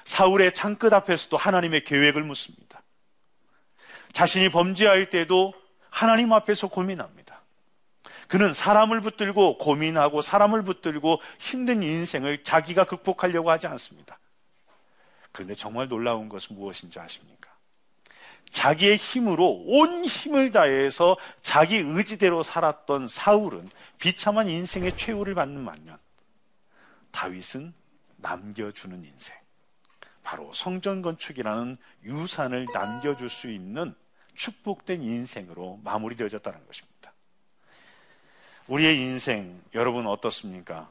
사울의 0.07 0.53
창끝 0.53 0.93
앞에서도 0.93 1.35
하나님의 1.35 1.83
계획을 1.83 2.23
묻습니다. 2.23 2.81
자신이 4.13 4.47
범죄할 4.47 5.09
때도 5.09 5.53
하나님 5.89 6.31
앞에서 6.31 6.69
고민합니다. 6.69 7.41
그는 8.29 8.53
사람을 8.53 9.01
붙들고 9.01 9.57
고민하고 9.57 10.21
사람을 10.21 10.63
붙들고 10.63 11.21
힘든 11.39 11.83
인생을 11.83 12.43
자기가 12.43 12.85
극복하려고 12.85 13.51
하지 13.51 13.67
않습니다. 13.67 14.17
그런데 15.33 15.55
정말 15.55 15.89
놀라운 15.89 16.29
것은 16.29 16.55
무엇인지 16.55 16.99
아십니까? 16.99 17.49
자기의 18.49 18.95
힘으로 18.95 19.61
온 19.65 20.05
힘을 20.05 20.53
다해서 20.53 21.17
자기 21.41 21.75
의지대로 21.75 22.43
살았던 22.43 23.09
사울은 23.09 23.69
비참한 23.99 24.47
인생의 24.47 24.95
최후를 24.95 25.35
받는 25.35 25.65
반면 25.65 25.97
다윗은 27.11 27.73
남겨주는 28.15 29.03
인생. 29.03 29.46
바로 30.27 30.51
성전 30.53 31.01
건축이라는 31.01 31.77
유산을 32.03 32.65
남겨줄 32.73 33.29
수 33.29 33.49
있는 33.49 33.95
축복된 34.35 35.01
인생으로 35.01 35.79
마무리되어졌다는 35.85 36.67
것입니다. 36.67 37.13
우리의 38.67 38.97
인생, 38.97 39.57
여러분 39.73 40.05
어떻습니까? 40.05 40.89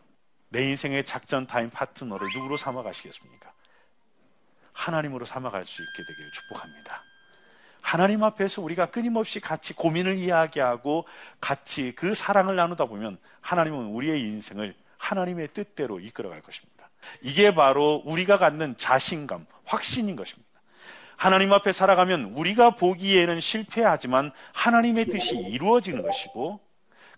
내 0.48 0.66
인생의 0.70 1.04
작전 1.04 1.46
타임 1.46 1.68
파트너를 1.68 2.26
누구로 2.34 2.56
삼아 2.56 2.82
가시겠습니까? 2.82 3.52
하나님으로 4.72 5.26
삼아갈 5.26 5.66
수 5.66 5.82
있게 5.82 6.02
되기를 6.08 6.32
축복합니다. 6.32 7.02
하나님 7.82 8.24
앞에서 8.24 8.62
우리가 8.62 8.86
끊임없이 8.86 9.40
같이 9.40 9.74
고민을 9.74 10.16
이야기하고 10.16 11.06
같이 11.42 11.92
그 11.94 12.14
사랑을 12.14 12.56
나누다 12.56 12.86
보면 12.86 13.18
하나님은 13.42 13.88
우리의 13.88 14.18
인생을 14.18 14.74
하나님의 14.96 15.48
뜻대로 15.52 16.00
이끌어갈 16.00 16.40
것입니다. 16.40 16.75
이게 17.22 17.54
바로 17.54 18.02
우리가 18.04 18.38
갖는 18.38 18.76
자신감, 18.76 19.46
확신인 19.64 20.16
것입니다. 20.16 20.46
하나님 21.16 21.52
앞에 21.52 21.72
살아가면 21.72 22.32
우리가 22.34 22.70
보기에는 22.70 23.40
실패하지만 23.40 24.32
하나님의 24.52 25.06
뜻이 25.06 25.36
이루어지는 25.36 26.02
것이고 26.02 26.60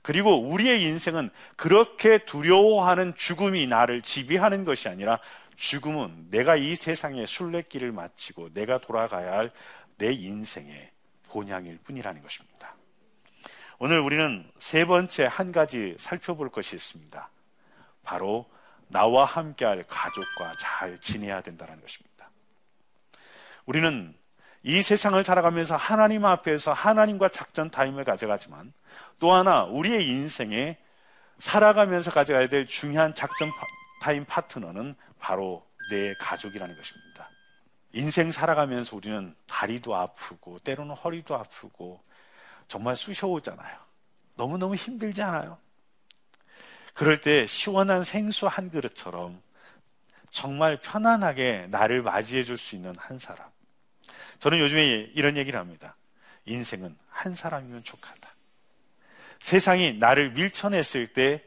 그리고 0.02 0.40
우리의 0.40 0.82
인생은 0.82 1.30
그렇게 1.56 2.18
두려워하는 2.18 3.14
죽음이 3.16 3.66
나를 3.66 4.02
지배하는 4.02 4.64
것이 4.64 4.88
아니라 4.88 5.18
죽음은 5.56 6.28
내가 6.30 6.54
이 6.54 6.76
세상의 6.76 7.26
순례길을 7.26 7.90
마치고 7.90 8.50
내가 8.54 8.78
돌아가야 8.78 9.32
할 9.32 9.50
내 9.98 10.12
인생의 10.12 10.90
본향일 11.28 11.78
뿐이라는 11.78 12.22
것입니다. 12.22 12.74
오늘 13.78 14.00
우리는 14.00 14.50
세 14.58 14.84
번째 14.84 15.28
한 15.30 15.52
가지 15.52 15.94
살펴볼 15.98 16.48
것이 16.50 16.74
있습니다. 16.76 17.28
바로 18.02 18.46
나와 18.88 19.24
함께할 19.24 19.84
가족과 19.86 20.54
잘 20.58 21.00
지내야 21.00 21.40
된다는 21.40 21.80
것입니다. 21.80 22.30
우리는 23.66 24.14
이 24.62 24.82
세상을 24.82 25.22
살아가면서 25.22 25.76
하나님 25.76 26.24
앞에서 26.24 26.72
하나님과 26.72 27.28
작전 27.28 27.70
타임을 27.70 28.04
가져가지만 28.04 28.72
또 29.20 29.32
하나 29.32 29.64
우리의 29.64 30.06
인생에 30.08 30.78
살아가면서 31.38 32.10
가져가야 32.10 32.48
될 32.48 32.66
중요한 32.66 33.14
작전 33.14 33.50
타임 34.00 34.24
파트너는 34.24 34.96
바로 35.18 35.66
내 35.90 36.12
가족이라는 36.20 36.76
것입니다. 36.76 37.30
인생 37.92 38.32
살아가면서 38.32 38.96
우리는 38.96 39.34
다리도 39.46 39.94
아프고 39.94 40.58
때로는 40.60 40.94
허리도 40.94 41.34
아프고 41.34 42.02
정말 42.66 42.96
쑤셔오잖아요. 42.96 43.76
너무너무 44.34 44.74
힘들지 44.74 45.22
않아요? 45.22 45.58
그럴 46.98 47.20
때 47.20 47.46
시원한 47.46 48.02
생수 48.02 48.48
한 48.48 48.70
그릇처럼 48.70 49.40
정말 50.32 50.80
편안하게 50.80 51.68
나를 51.70 52.02
맞이해 52.02 52.42
줄 52.42 52.58
수 52.58 52.74
있는 52.74 52.92
한 52.98 53.18
사람. 53.18 53.48
저는 54.40 54.58
요즘에 54.58 55.12
이런 55.14 55.36
얘기를 55.36 55.60
합니다. 55.60 55.94
인생은 56.46 56.98
한 57.08 57.34
사람이면 57.34 57.82
족하다. 57.82 58.28
세상이 59.38 59.94
나를 59.94 60.32
밀쳐냈을 60.32 61.06
때 61.06 61.44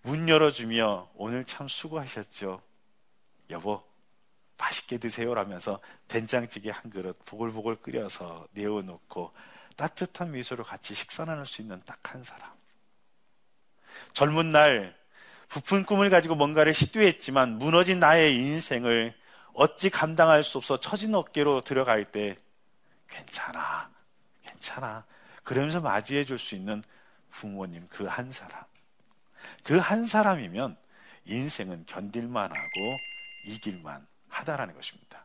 문 0.00 0.26
열어주며 0.26 1.10
오늘 1.16 1.44
참 1.44 1.68
수고하셨죠. 1.68 2.62
여보, 3.50 3.82
맛있게 4.56 4.96
드세요. 4.96 5.34
라면서 5.34 5.80
된장찌개 6.06 6.70
한 6.70 6.88
그릇 6.90 7.14
보글보글 7.26 7.82
끓여서 7.82 8.48
내어놓고 8.52 9.34
따뜻한 9.76 10.30
미소로 10.30 10.64
같이 10.64 10.94
식사 10.94 11.26
나눌 11.26 11.44
수 11.44 11.60
있는 11.60 11.82
딱 11.84 11.98
한 12.04 12.24
사람. 12.24 12.50
젊은 14.12 14.52
날 14.52 14.96
부푼 15.48 15.84
꿈을 15.84 16.10
가지고 16.10 16.34
뭔가를 16.34 16.74
시도했지만 16.74 17.58
무너진 17.58 17.98
나의 18.00 18.36
인생을 18.36 19.14
어찌 19.54 19.90
감당할 19.90 20.42
수 20.42 20.58
없어 20.58 20.78
처진 20.78 21.14
어깨로 21.14 21.62
들어갈 21.62 22.04
때 22.04 22.36
괜찮아, 23.08 23.90
괜찮아. 24.42 25.04
그러면서 25.42 25.80
맞이해 25.80 26.24
줄 26.24 26.38
수 26.38 26.54
있는 26.54 26.82
부모님 27.30 27.88
그 27.88 28.06
한 28.06 28.30
사람. 28.30 28.62
그 29.64 29.78
한 29.78 30.06
사람이면 30.06 30.76
인생은 31.24 31.86
견딜만 31.86 32.50
하고 32.50 32.98
이길만 33.46 34.06
하다라는 34.28 34.74
것입니다. 34.74 35.24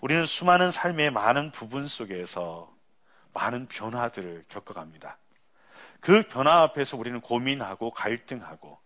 우리는 0.00 0.26
수많은 0.26 0.70
삶의 0.70 1.10
많은 1.10 1.50
부분 1.50 1.86
속에서 1.86 2.72
많은 3.32 3.66
변화들을 3.66 4.44
겪어갑니다. 4.48 5.18
그 6.04 6.22
변화 6.28 6.60
앞에서 6.60 6.98
우리는 6.98 7.18
고민하고 7.22 7.90
갈등하고 7.90 8.78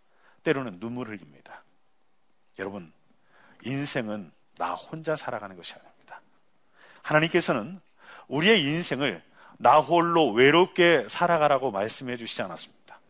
때로는 0.44 0.78
눈물을 0.78 1.18
흘립니다. 1.18 1.64
여러분, 2.60 2.92
인생은 3.64 4.30
나 4.56 4.74
혼자 4.74 5.16
살아가는 5.16 5.56
것이 5.56 5.74
아닙니다. 5.74 6.20
하나님께서는 7.02 7.80
우리의 8.28 8.62
인생을 8.62 9.20
나 9.56 9.80
홀로 9.80 10.30
외롭게 10.30 11.08
살아가라고 11.08 11.72
말씀해 11.72 12.16
주시지 12.16 12.40
않았습니다. 12.42 13.00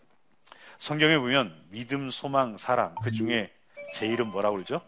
성경에 0.78 1.18
보면 1.18 1.66
믿음, 1.68 2.08
소망, 2.08 2.56
사랑 2.56 2.94
그 3.02 3.12
중에 3.12 3.52
제 3.94 4.06
이름 4.06 4.30
뭐라고 4.30 4.54
그러죠? 4.54 4.80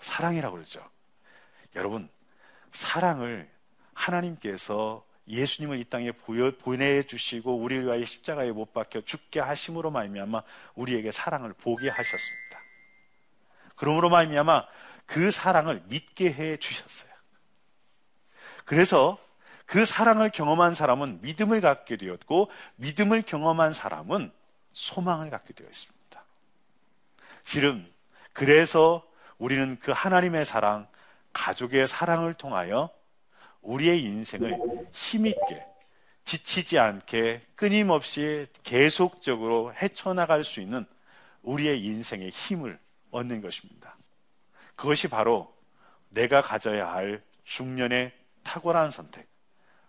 사랑이라고 0.00 0.56
그러죠. 0.56 0.84
여러분, 1.76 2.10
사랑을 2.72 3.48
하나님께서 3.94 5.04
예수님을 5.28 5.78
이 5.78 5.84
땅에 5.84 6.12
보내주시고 6.12 7.56
우리를 7.56 7.84
위하여 7.84 8.04
십자가에 8.04 8.50
못 8.50 8.72
박혀 8.72 9.00
죽게 9.02 9.40
하심으로 9.40 9.90
말미암아 9.90 10.42
우리에게 10.74 11.10
사랑을 11.10 11.52
보게 11.52 11.88
하셨습니다. 11.88 12.60
그러므로 13.76 14.10
말미암아 14.10 14.66
그 15.06 15.30
사랑을 15.30 15.82
믿게 15.86 16.32
해 16.32 16.56
주셨어요. 16.56 17.10
그래서 18.64 19.18
그 19.66 19.84
사랑을 19.84 20.30
경험한 20.30 20.74
사람은 20.74 21.20
믿음을 21.22 21.60
갖게 21.60 21.96
되었고 21.96 22.50
믿음을 22.76 23.22
경험한 23.22 23.72
사람은 23.72 24.32
소망을 24.72 25.30
갖게 25.30 25.52
되어 25.54 25.66
있습니다. 25.66 26.24
실은 27.44 27.90
그래서 28.32 29.06
우리는 29.38 29.78
그 29.80 29.92
하나님의 29.92 30.44
사랑, 30.44 30.86
가족의 31.32 31.88
사랑을 31.88 32.34
통하여 32.34 32.90
우리의 33.62 34.02
인생을 34.02 34.58
힘있게 34.92 35.64
지치지 36.24 36.78
않게 36.78 37.42
끊임없이 37.56 38.46
계속적으로 38.62 39.72
헤쳐나갈 39.74 40.44
수 40.44 40.60
있는 40.60 40.84
우리의 41.42 41.82
인생의 41.84 42.30
힘을 42.30 42.78
얻는 43.10 43.40
것입니다. 43.40 43.96
그것이 44.76 45.08
바로 45.08 45.52
내가 46.10 46.40
가져야 46.42 46.92
할 46.92 47.22
중년의 47.44 48.12
탁월한 48.42 48.90
선택, 48.90 49.26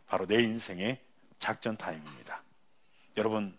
바로 0.08 0.26
내 0.26 0.42
인생의 0.42 1.00
작전 1.40 1.78
타임입니다. 1.78 2.42
여러분, 3.18 3.58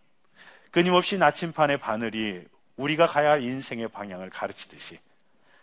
끊임없이 0.70 1.18
나침판의 1.18 1.78
바늘이 1.78 2.46
우리가 2.76 3.06
가야 3.06 3.32
할 3.32 3.42
인생의 3.42 3.88
방향을 3.88 4.30
가르치듯이 4.30 4.98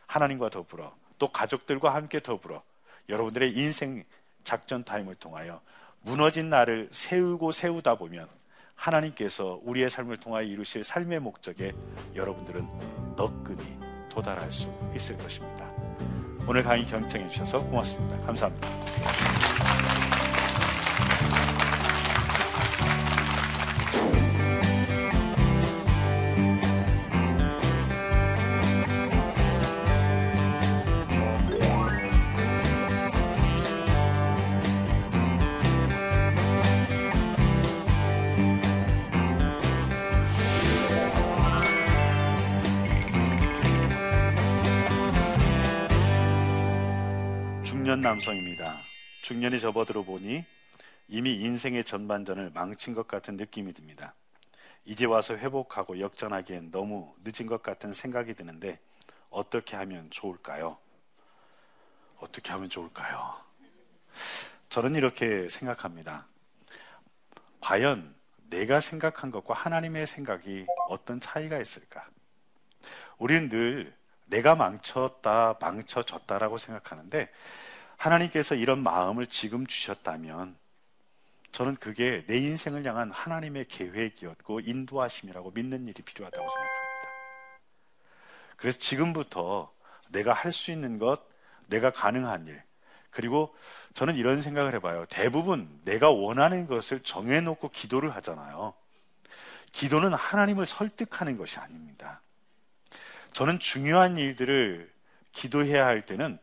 하나님과 0.07 0.49
더불어 0.49 0.95
또 1.17 1.31
가족들과 1.31 1.93
함께 1.93 2.21
더불어 2.21 2.63
여러분들의 3.09 3.53
인생 3.53 4.03
작전 4.43 4.83
타임을 4.83 5.15
통하여 5.15 5.61
무너진 6.01 6.49
나를 6.49 6.89
세우고 6.91 7.51
세우다 7.51 7.95
보면 7.95 8.27
하나님께서 8.75 9.59
우리의 9.63 9.89
삶을 9.89 10.17
통하여 10.17 10.43
이루실 10.43 10.83
삶의 10.83 11.19
목적에 11.19 11.73
여러분들은 12.15 12.67
너끈히 13.15 13.77
도달할 14.09 14.51
수 14.51 14.67
있을 14.95 15.17
것입니다. 15.17 15.69
오늘 16.47 16.63
강의 16.63 16.83
경청해 16.85 17.29
주셔서 17.29 17.59
고맙습니다. 17.59 18.19
감사합니다. 18.25 19.30
남성입니다. 47.99 48.77
중년이 49.23 49.59
접어들어 49.59 50.03
보니 50.03 50.45
이미 51.09 51.33
인생의 51.33 51.83
전반전을 51.83 52.51
망친 52.53 52.93
것 52.93 53.07
같은 53.07 53.35
느낌이 53.35 53.73
듭니다. 53.73 54.13
이제 54.85 55.05
와서 55.05 55.35
회복하고 55.35 55.99
역전하기엔 55.99 56.71
너무 56.71 57.13
늦은 57.23 57.47
것 57.47 57.61
같은 57.61 57.91
생각이 57.91 58.33
드는데 58.33 58.79
어떻게 59.29 59.75
하면 59.75 60.09
좋을까요? 60.09 60.77
어떻게 62.19 62.51
하면 62.51 62.69
좋을까요? 62.69 63.35
저는 64.69 64.95
이렇게 64.95 65.49
생각합니다. 65.49 66.27
과연 67.59 68.15
내가 68.49 68.79
생각한 68.79 69.31
것과 69.31 69.53
하나님의 69.53 70.07
생각이 70.07 70.65
어떤 70.87 71.19
차이가 71.19 71.59
있을까? 71.59 72.07
우리는 73.17 73.49
늘 73.49 73.93
내가 74.27 74.55
망쳤다, 74.55 75.57
망쳐졌다라고 75.59 76.57
생각하는데 76.57 77.29
하나님께서 78.01 78.55
이런 78.55 78.81
마음을 78.81 79.27
지금 79.27 79.67
주셨다면 79.67 80.55
저는 81.51 81.75
그게 81.75 82.23
내 82.25 82.37
인생을 82.37 82.83
향한 82.85 83.11
하나님의 83.11 83.65
계획이었고 83.67 84.61
인도하심이라고 84.61 85.51
믿는 85.51 85.87
일이 85.87 86.01
필요하다고 86.01 86.43
생각합니다. 86.43 86.81
그래서 88.57 88.79
지금부터 88.79 89.71
내가 90.09 90.33
할 90.33 90.51
수 90.51 90.71
있는 90.71 90.97
것, 90.97 91.21
내가 91.67 91.91
가능한 91.91 92.47
일, 92.47 92.63
그리고 93.11 93.55
저는 93.93 94.15
이런 94.15 94.41
생각을 94.41 94.73
해봐요. 94.75 95.05
대부분 95.09 95.79
내가 95.83 96.09
원하는 96.09 96.65
것을 96.65 97.01
정해놓고 97.01 97.69
기도를 97.69 98.15
하잖아요. 98.15 98.73
기도는 99.73 100.13
하나님을 100.13 100.65
설득하는 100.65 101.37
것이 101.37 101.59
아닙니다. 101.59 102.21
저는 103.33 103.59
중요한 103.59 104.17
일들을 104.17 104.91
기도해야 105.33 105.85
할 105.85 106.01
때는 106.01 106.39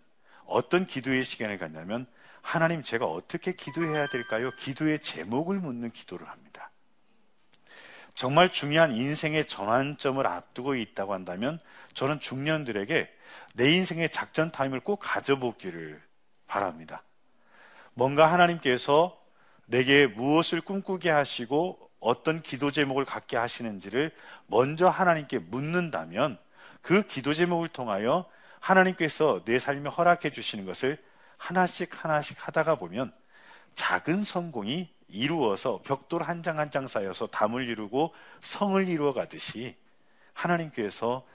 어떤 0.48 0.86
기도의 0.86 1.24
시간을 1.24 1.58
갖냐면 1.58 2.06
하나님 2.40 2.82
제가 2.82 3.04
어떻게 3.04 3.52
기도해야 3.52 4.06
될까요? 4.08 4.50
기도의 4.58 5.00
제목을 5.00 5.58
묻는 5.58 5.90
기도를 5.90 6.28
합니다. 6.28 6.70
정말 8.14 8.50
중요한 8.50 8.92
인생의 8.92 9.46
전환점을 9.46 10.26
앞두고 10.26 10.74
있다고 10.74 11.12
한다면 11.12 11.60
저는 11.94 12.18
중년들에게 12.18 13.14
내 13.54 13.72
인생의 13.72 14.10
작전 14.10 14.50
타임을 14.50 14.80
꼭 14.80 14.96
가져보기를 14.96 16.02
바랍니다. 16.46 17.02
뭔가 17.94 18.32
하나님께서 18.32 19.20
내게 19.66 20.06
무엇을 20.06 20.62
꿈꾸게 20.62 21.10
하시고 21.10 21.78
어떤 22.00 22.42
기도 22.42 22.70
제목을 22.70 23.04
갖게 23.04 23.36
하시는지를 23.36 24.12
먼저 24.46 24.88
하나님께 24.88 25.40
묻는다면 25.40 26.38
그 26.80 27.02
기도 27.02 27.34
제목을 27.34 27.68
통하여 27.68 28.24
하나님께서 28.60 29.42
내 29.44 29.58
삶에 29.58 29.88
허락해 29.88 30.30
주시는 30.30 30.64
것을 30.66 31.02
하나씩 31.36 32.04
하나씩 32.04 32.36
하다가 32.46 32.76
보면 32.76 33.12
작은 33.74 34.24
성공이 34.24 34.92
이루어서 35.08 35.80
벽돌 35.84 36.22
한장 36.22 36.58
한 36.58 36.70
장 36.70 36.86
쌓여서 36.86 37.28
담을 37.28 37.68
이루고 37.68 38.14
성을 38.42 38.88
이루어 38.88 39.12
가듯이 39.12 39.76
하나님께서 40.34 41.26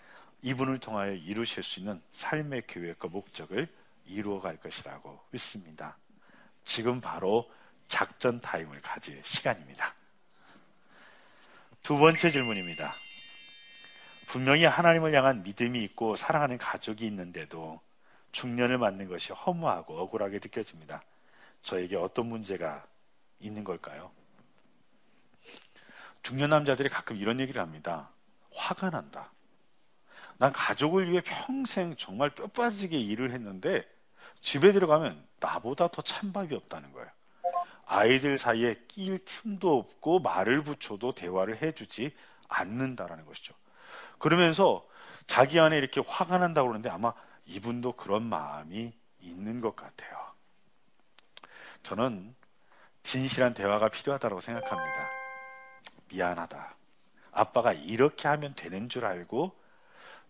이분을 0.42 0.80
통하여 0.80 1.14
이루실 1.14 1.64
수 1.64 1.80
있는 1.80 2.02
삶의 2.12 2.64
계획과 2.68 3.08
목적을 3.12 3.66
이루어 4.08 4.42
갈 4.42 4.58
것이라고 4.58 5.20
믿습니다. 5.32 5.98
지금 6.66 7.00
바로 7.02 7.50
작전 7.88 8.42
타임을 8.42 8.82
가질 8.82 9.22
시간입니다. 9.24 9.96
두 11.82 11.98
번째 11.98 12.30
질문입니다. 12.30 12.94
분명히 14.28 14.66
하나님을 14.66 15.14
향한 15.14 15.44
믿음이 15.44 15.82
있고 15.84 16.16
사랑하는 16.16 16.58
가족이 16.58 17.06
있는데도 17.06 17.80
중년을 18.32 18.78
맞는 18.78 19.08
것이 19.08 19.32
허무하고 19.32 20.00
억울하게 20.00 20.36
느껴집니다. 20.36 21.04
저에게 21.62 21.96
어떤 21.96 22.28
문제가 22.28 22.86
있는 23.40 23.64
걸까요? 23.64 24.12
중년 26.22 26.50
남자들이 26.50 26.90
가끔 26.90 27.18
이런 27.18 27.40
얘기를 27.40 27.62
합니다. 27.62 28.10
화가 28.54 28.90
난다. 28.90 29.32
난 30.38 30.52
가족을 30.52 31.10
위해 31.10 31.22
평생 31.24 31.96
정말 31.98 32.30
뼈 32.32 32.48
빠지게 32.48 32.98
일을 32.98 33.32
했는데 33.32 33.88
집에 34.42 34.72
들어가면 34.72 35.26
나보다 35.40 35.90
더 35.90 36.02
찬밥이 36.02 36.54
없다는 36.56 36.92
거예요. 36.92 37.10
아이들 37.86 38.38
사이에 38.38 38.82
낄 38.88 39.24
틈도 39.24 39.78
없고 39.78 40.20
말을 40.20 40.64
붙여도 40.64 41.14
대화를 41.14 41.62
해주지 41.62 42.16
않는다라는 42.48 43.26
것이죠. 43.26 43.54
그러면서 44.24 44.88
자기 45.28 45.60
안에 45.60 45.78
이렇게 45.78 46.00
화가 46.00 46.38
난다고 46.38 46.70
그러는데 46.70 46.90
아마 46.90 47.14
이분도 47.46 47.98
그런 47.98 48.24
마음이 48.24 48.94
있는 49.20 49.60
것 49.60 49.76
같아요. 49.76 50.18
저는 51.84 52.34
진실한 53.04 53.54
대화가 53.54 53.90
필요하다고 53.90 54.40
생각합니다. 54.40 55.10
미안하다. 56.08 56.74
아빠가 57.34 57.74
이렇게 57.74 58.30
하면 58.30 58.56
되는 58.56 58.88
줄 58.88 59.04
알고 59.04 59.60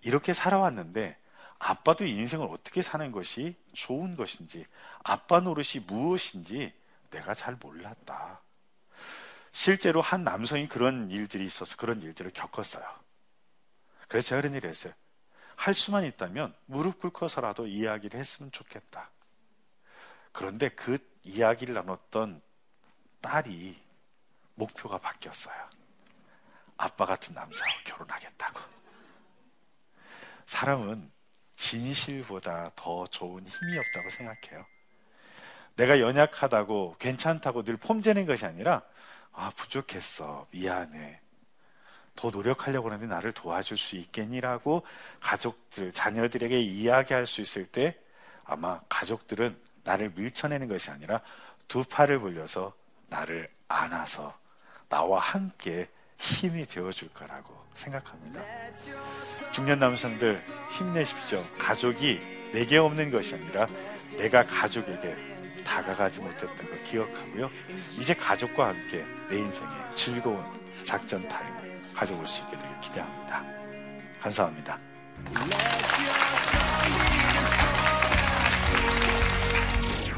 이렇게 0.02 0.34
살아왔는데 0.34 1.16
아빠도 1.60 2.04
인생을 2.04 2.48
어떻게 2.50 2.82
사는 2.82 3.12
것이 3.12 3.56
좋은 3.74 4.16
것인지 4.16 4.66
아빠 5.04 5.40
노릇이 5.40 5.86
무엇인지 5.86 6.74
내가 7.12 7.36
잘 7.36 7.58
몰랐다. 7.62 8.42
실제로 9.52 10.02
한 10.02 10.24
남성이 10.24 10.68
그런 10.68 11.12
일들이 11.12 11.44
있어서 11.44 11.78
그런 11.78 12.02
일들을 12.02 12.32
겪었어요. 12.32 13.03
그래서 14.08 14.30
제가 14.30 14.42
그런 14.42 14.56
일을 14.56 14.70
했어요. 14.70 14.94
할 15.56 15.74
수만 15.74 16.04
있다면 16.04 16.54
무릎 16.66 17.00
꿇고서라도 17.00 17.68
이야기를 17.68 18.20
했으면 18.20 18.52
좋겠다. 18.52 19.10
그런데 20.32 20.70
그 20.70 20.98
이야기를 21.24 21.76
나눴던 21.76 22.42
딸이 23.22 23.82
목표가 24.56 24.98
바뀌었어요. 24.98 25.56
아빠 26.78 27.06
같은 27.06 27.34
남자와 27.34 27.70
결혼하겠다고. 27.86 28.60
사람은 30.46 31.12
진실보다 31.56 32.72
더 32.76 33.06
좋은 33.08 33.46
힘이 33.48 33.78
없다고 33.78 34.10
생각해요. 34.10 34.66
내가 35.76 36.00
연약하다고 36.00 36.98
괜찮다고 37.00 37.64
늘 37.64 37.78
폼재는 37.78 38.26
것이 38.26 38.46
아니라 38.46 38.84
아 39.32 39.50
부족했어 39.56 40.48
미안해 40.52 41.20
더 42.16 42.30
노력하려고 42.30 42.90
하는데 42.90 43.08
나를 43.08 43.32
도와줄 43.32 43.78
수 43.78 43.96
있겠니라고 43.96 44.84
가족들 45.20 45.92
자녀들에게 45.92 46.60
이야기할 46.60 47.26
수 47.26 47.42
있을 47.42 47.66
때 47.66 47.98
아마 48.46 48.80
가족들은 48.90 49.58
나를 49.84 50.12
밀쳐내는 50.16 50.68
것이 50.68 50.90
아니라 50.90 51.22
두 51.68 51.84
팔을 51.84 52.20
벌려서 52.20 52.74
나를 53.08 53.50
안아서 53.68 54.38
나와 54.90 55.20
함께 55.20 55.90
힘이 56.18 56.66
되어줄 56.66 57.10
거라고 57.10 57.54
생각합니다. 57.74 58.42
중년 59.52 59.80
남성들 59.80 60.40
힘내십시오. 60.78 61.44
가족이 61.60 62.20
내게 62.54 62.78
없는 62.78 63.10
것이 63.10 63.36
아니라 63.36 63.68
내가 64.18 64.44
가족에게 64.44 65.16
다가가지 65.64 66.20
못했던 66.20 66.56
걸 66.56 66.84
기억하고요. 66.84 67.50
이제 68.00 68.14
가족과 68.14 68.68
함께 68.68 69.04
내 69.30 69.40
인생의 69.40 69.96
즐거운 69.96 70.44
작전 70.84 71.28
타임을 71.28 71.63
가져올 71.94 72.26
수 72.28 72.42
있게 72.44 72.58
되길 72.58 72.82
기대합니다. 72.82 73.44
감사합니다. 74.22 74.78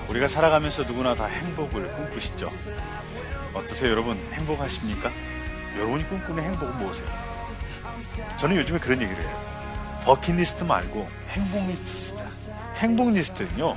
우리가 0.10 0.28
살아가면서 0.28 0.84
누구나 0.84 1.14
다 1.16 1.26
행복을 1.26 1.94
꿈꾸시죠? 1.94 2.50
어떠세요, 3.54 3.92
여러분? 3.92 4.18
행복하십니까? 4.32 5.12
여러분이 5.78 6.08
꿈꾸는 6.08 6.44
행복은 6.44 6.78
무엇이에요? 6.78 7.10
저는 8.40 8.56
요즘에 8.58 8.80
그런 8.80 9.02
얘기를 9.02 9.22
해요. 9.22 10.02
버킷리스트 10.04 10.64
말고 10.64 11.08
행복리스트 11.30 11.88
쓰자. 11.88 12.30
행복리스트는요, 12.78 13.76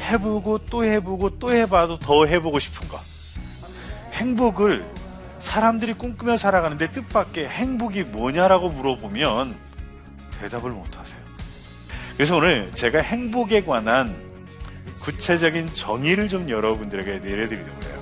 해보고 0.00 0.58
또 0.66 0.84
해보고 0.84 1.38
또 1.38 1.52
해봐도 1.52 1.98
더 1.98 2.26
해보고 2.26 2.58
싶은 2.58 2.88
거. 2.88 2.98
행복을 4.12 4.84
사람들이 5.42 5.94
꿈꾸며 5.94 6.36
살아가는데 6.36 6.92
뜻밖의 6.92 7.48
행복이 7.48 8.04
뭐냐라고 8.04 8.68
물어보면 8.68 9.56
대답을 10.40 10.70
못 10.70 10.96
하세요. 10.96 11.20
그래서 12.14 12.36
오늘 12.36 12.70
제가 12.74 13.00
행복에 13.00 13.62
관한 13.62 14.14
구체적인 15.00 15.66
정의를 15.74 16.28
좀 16.28 16.48
여러분들에게 16.48 17.28
내려드리려고 17.28 17.82
해요. 17.84 18.01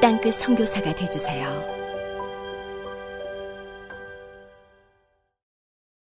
땅끝 0.00 0.34
성교사가 0.34 0.94
되주세요 0.94 1.77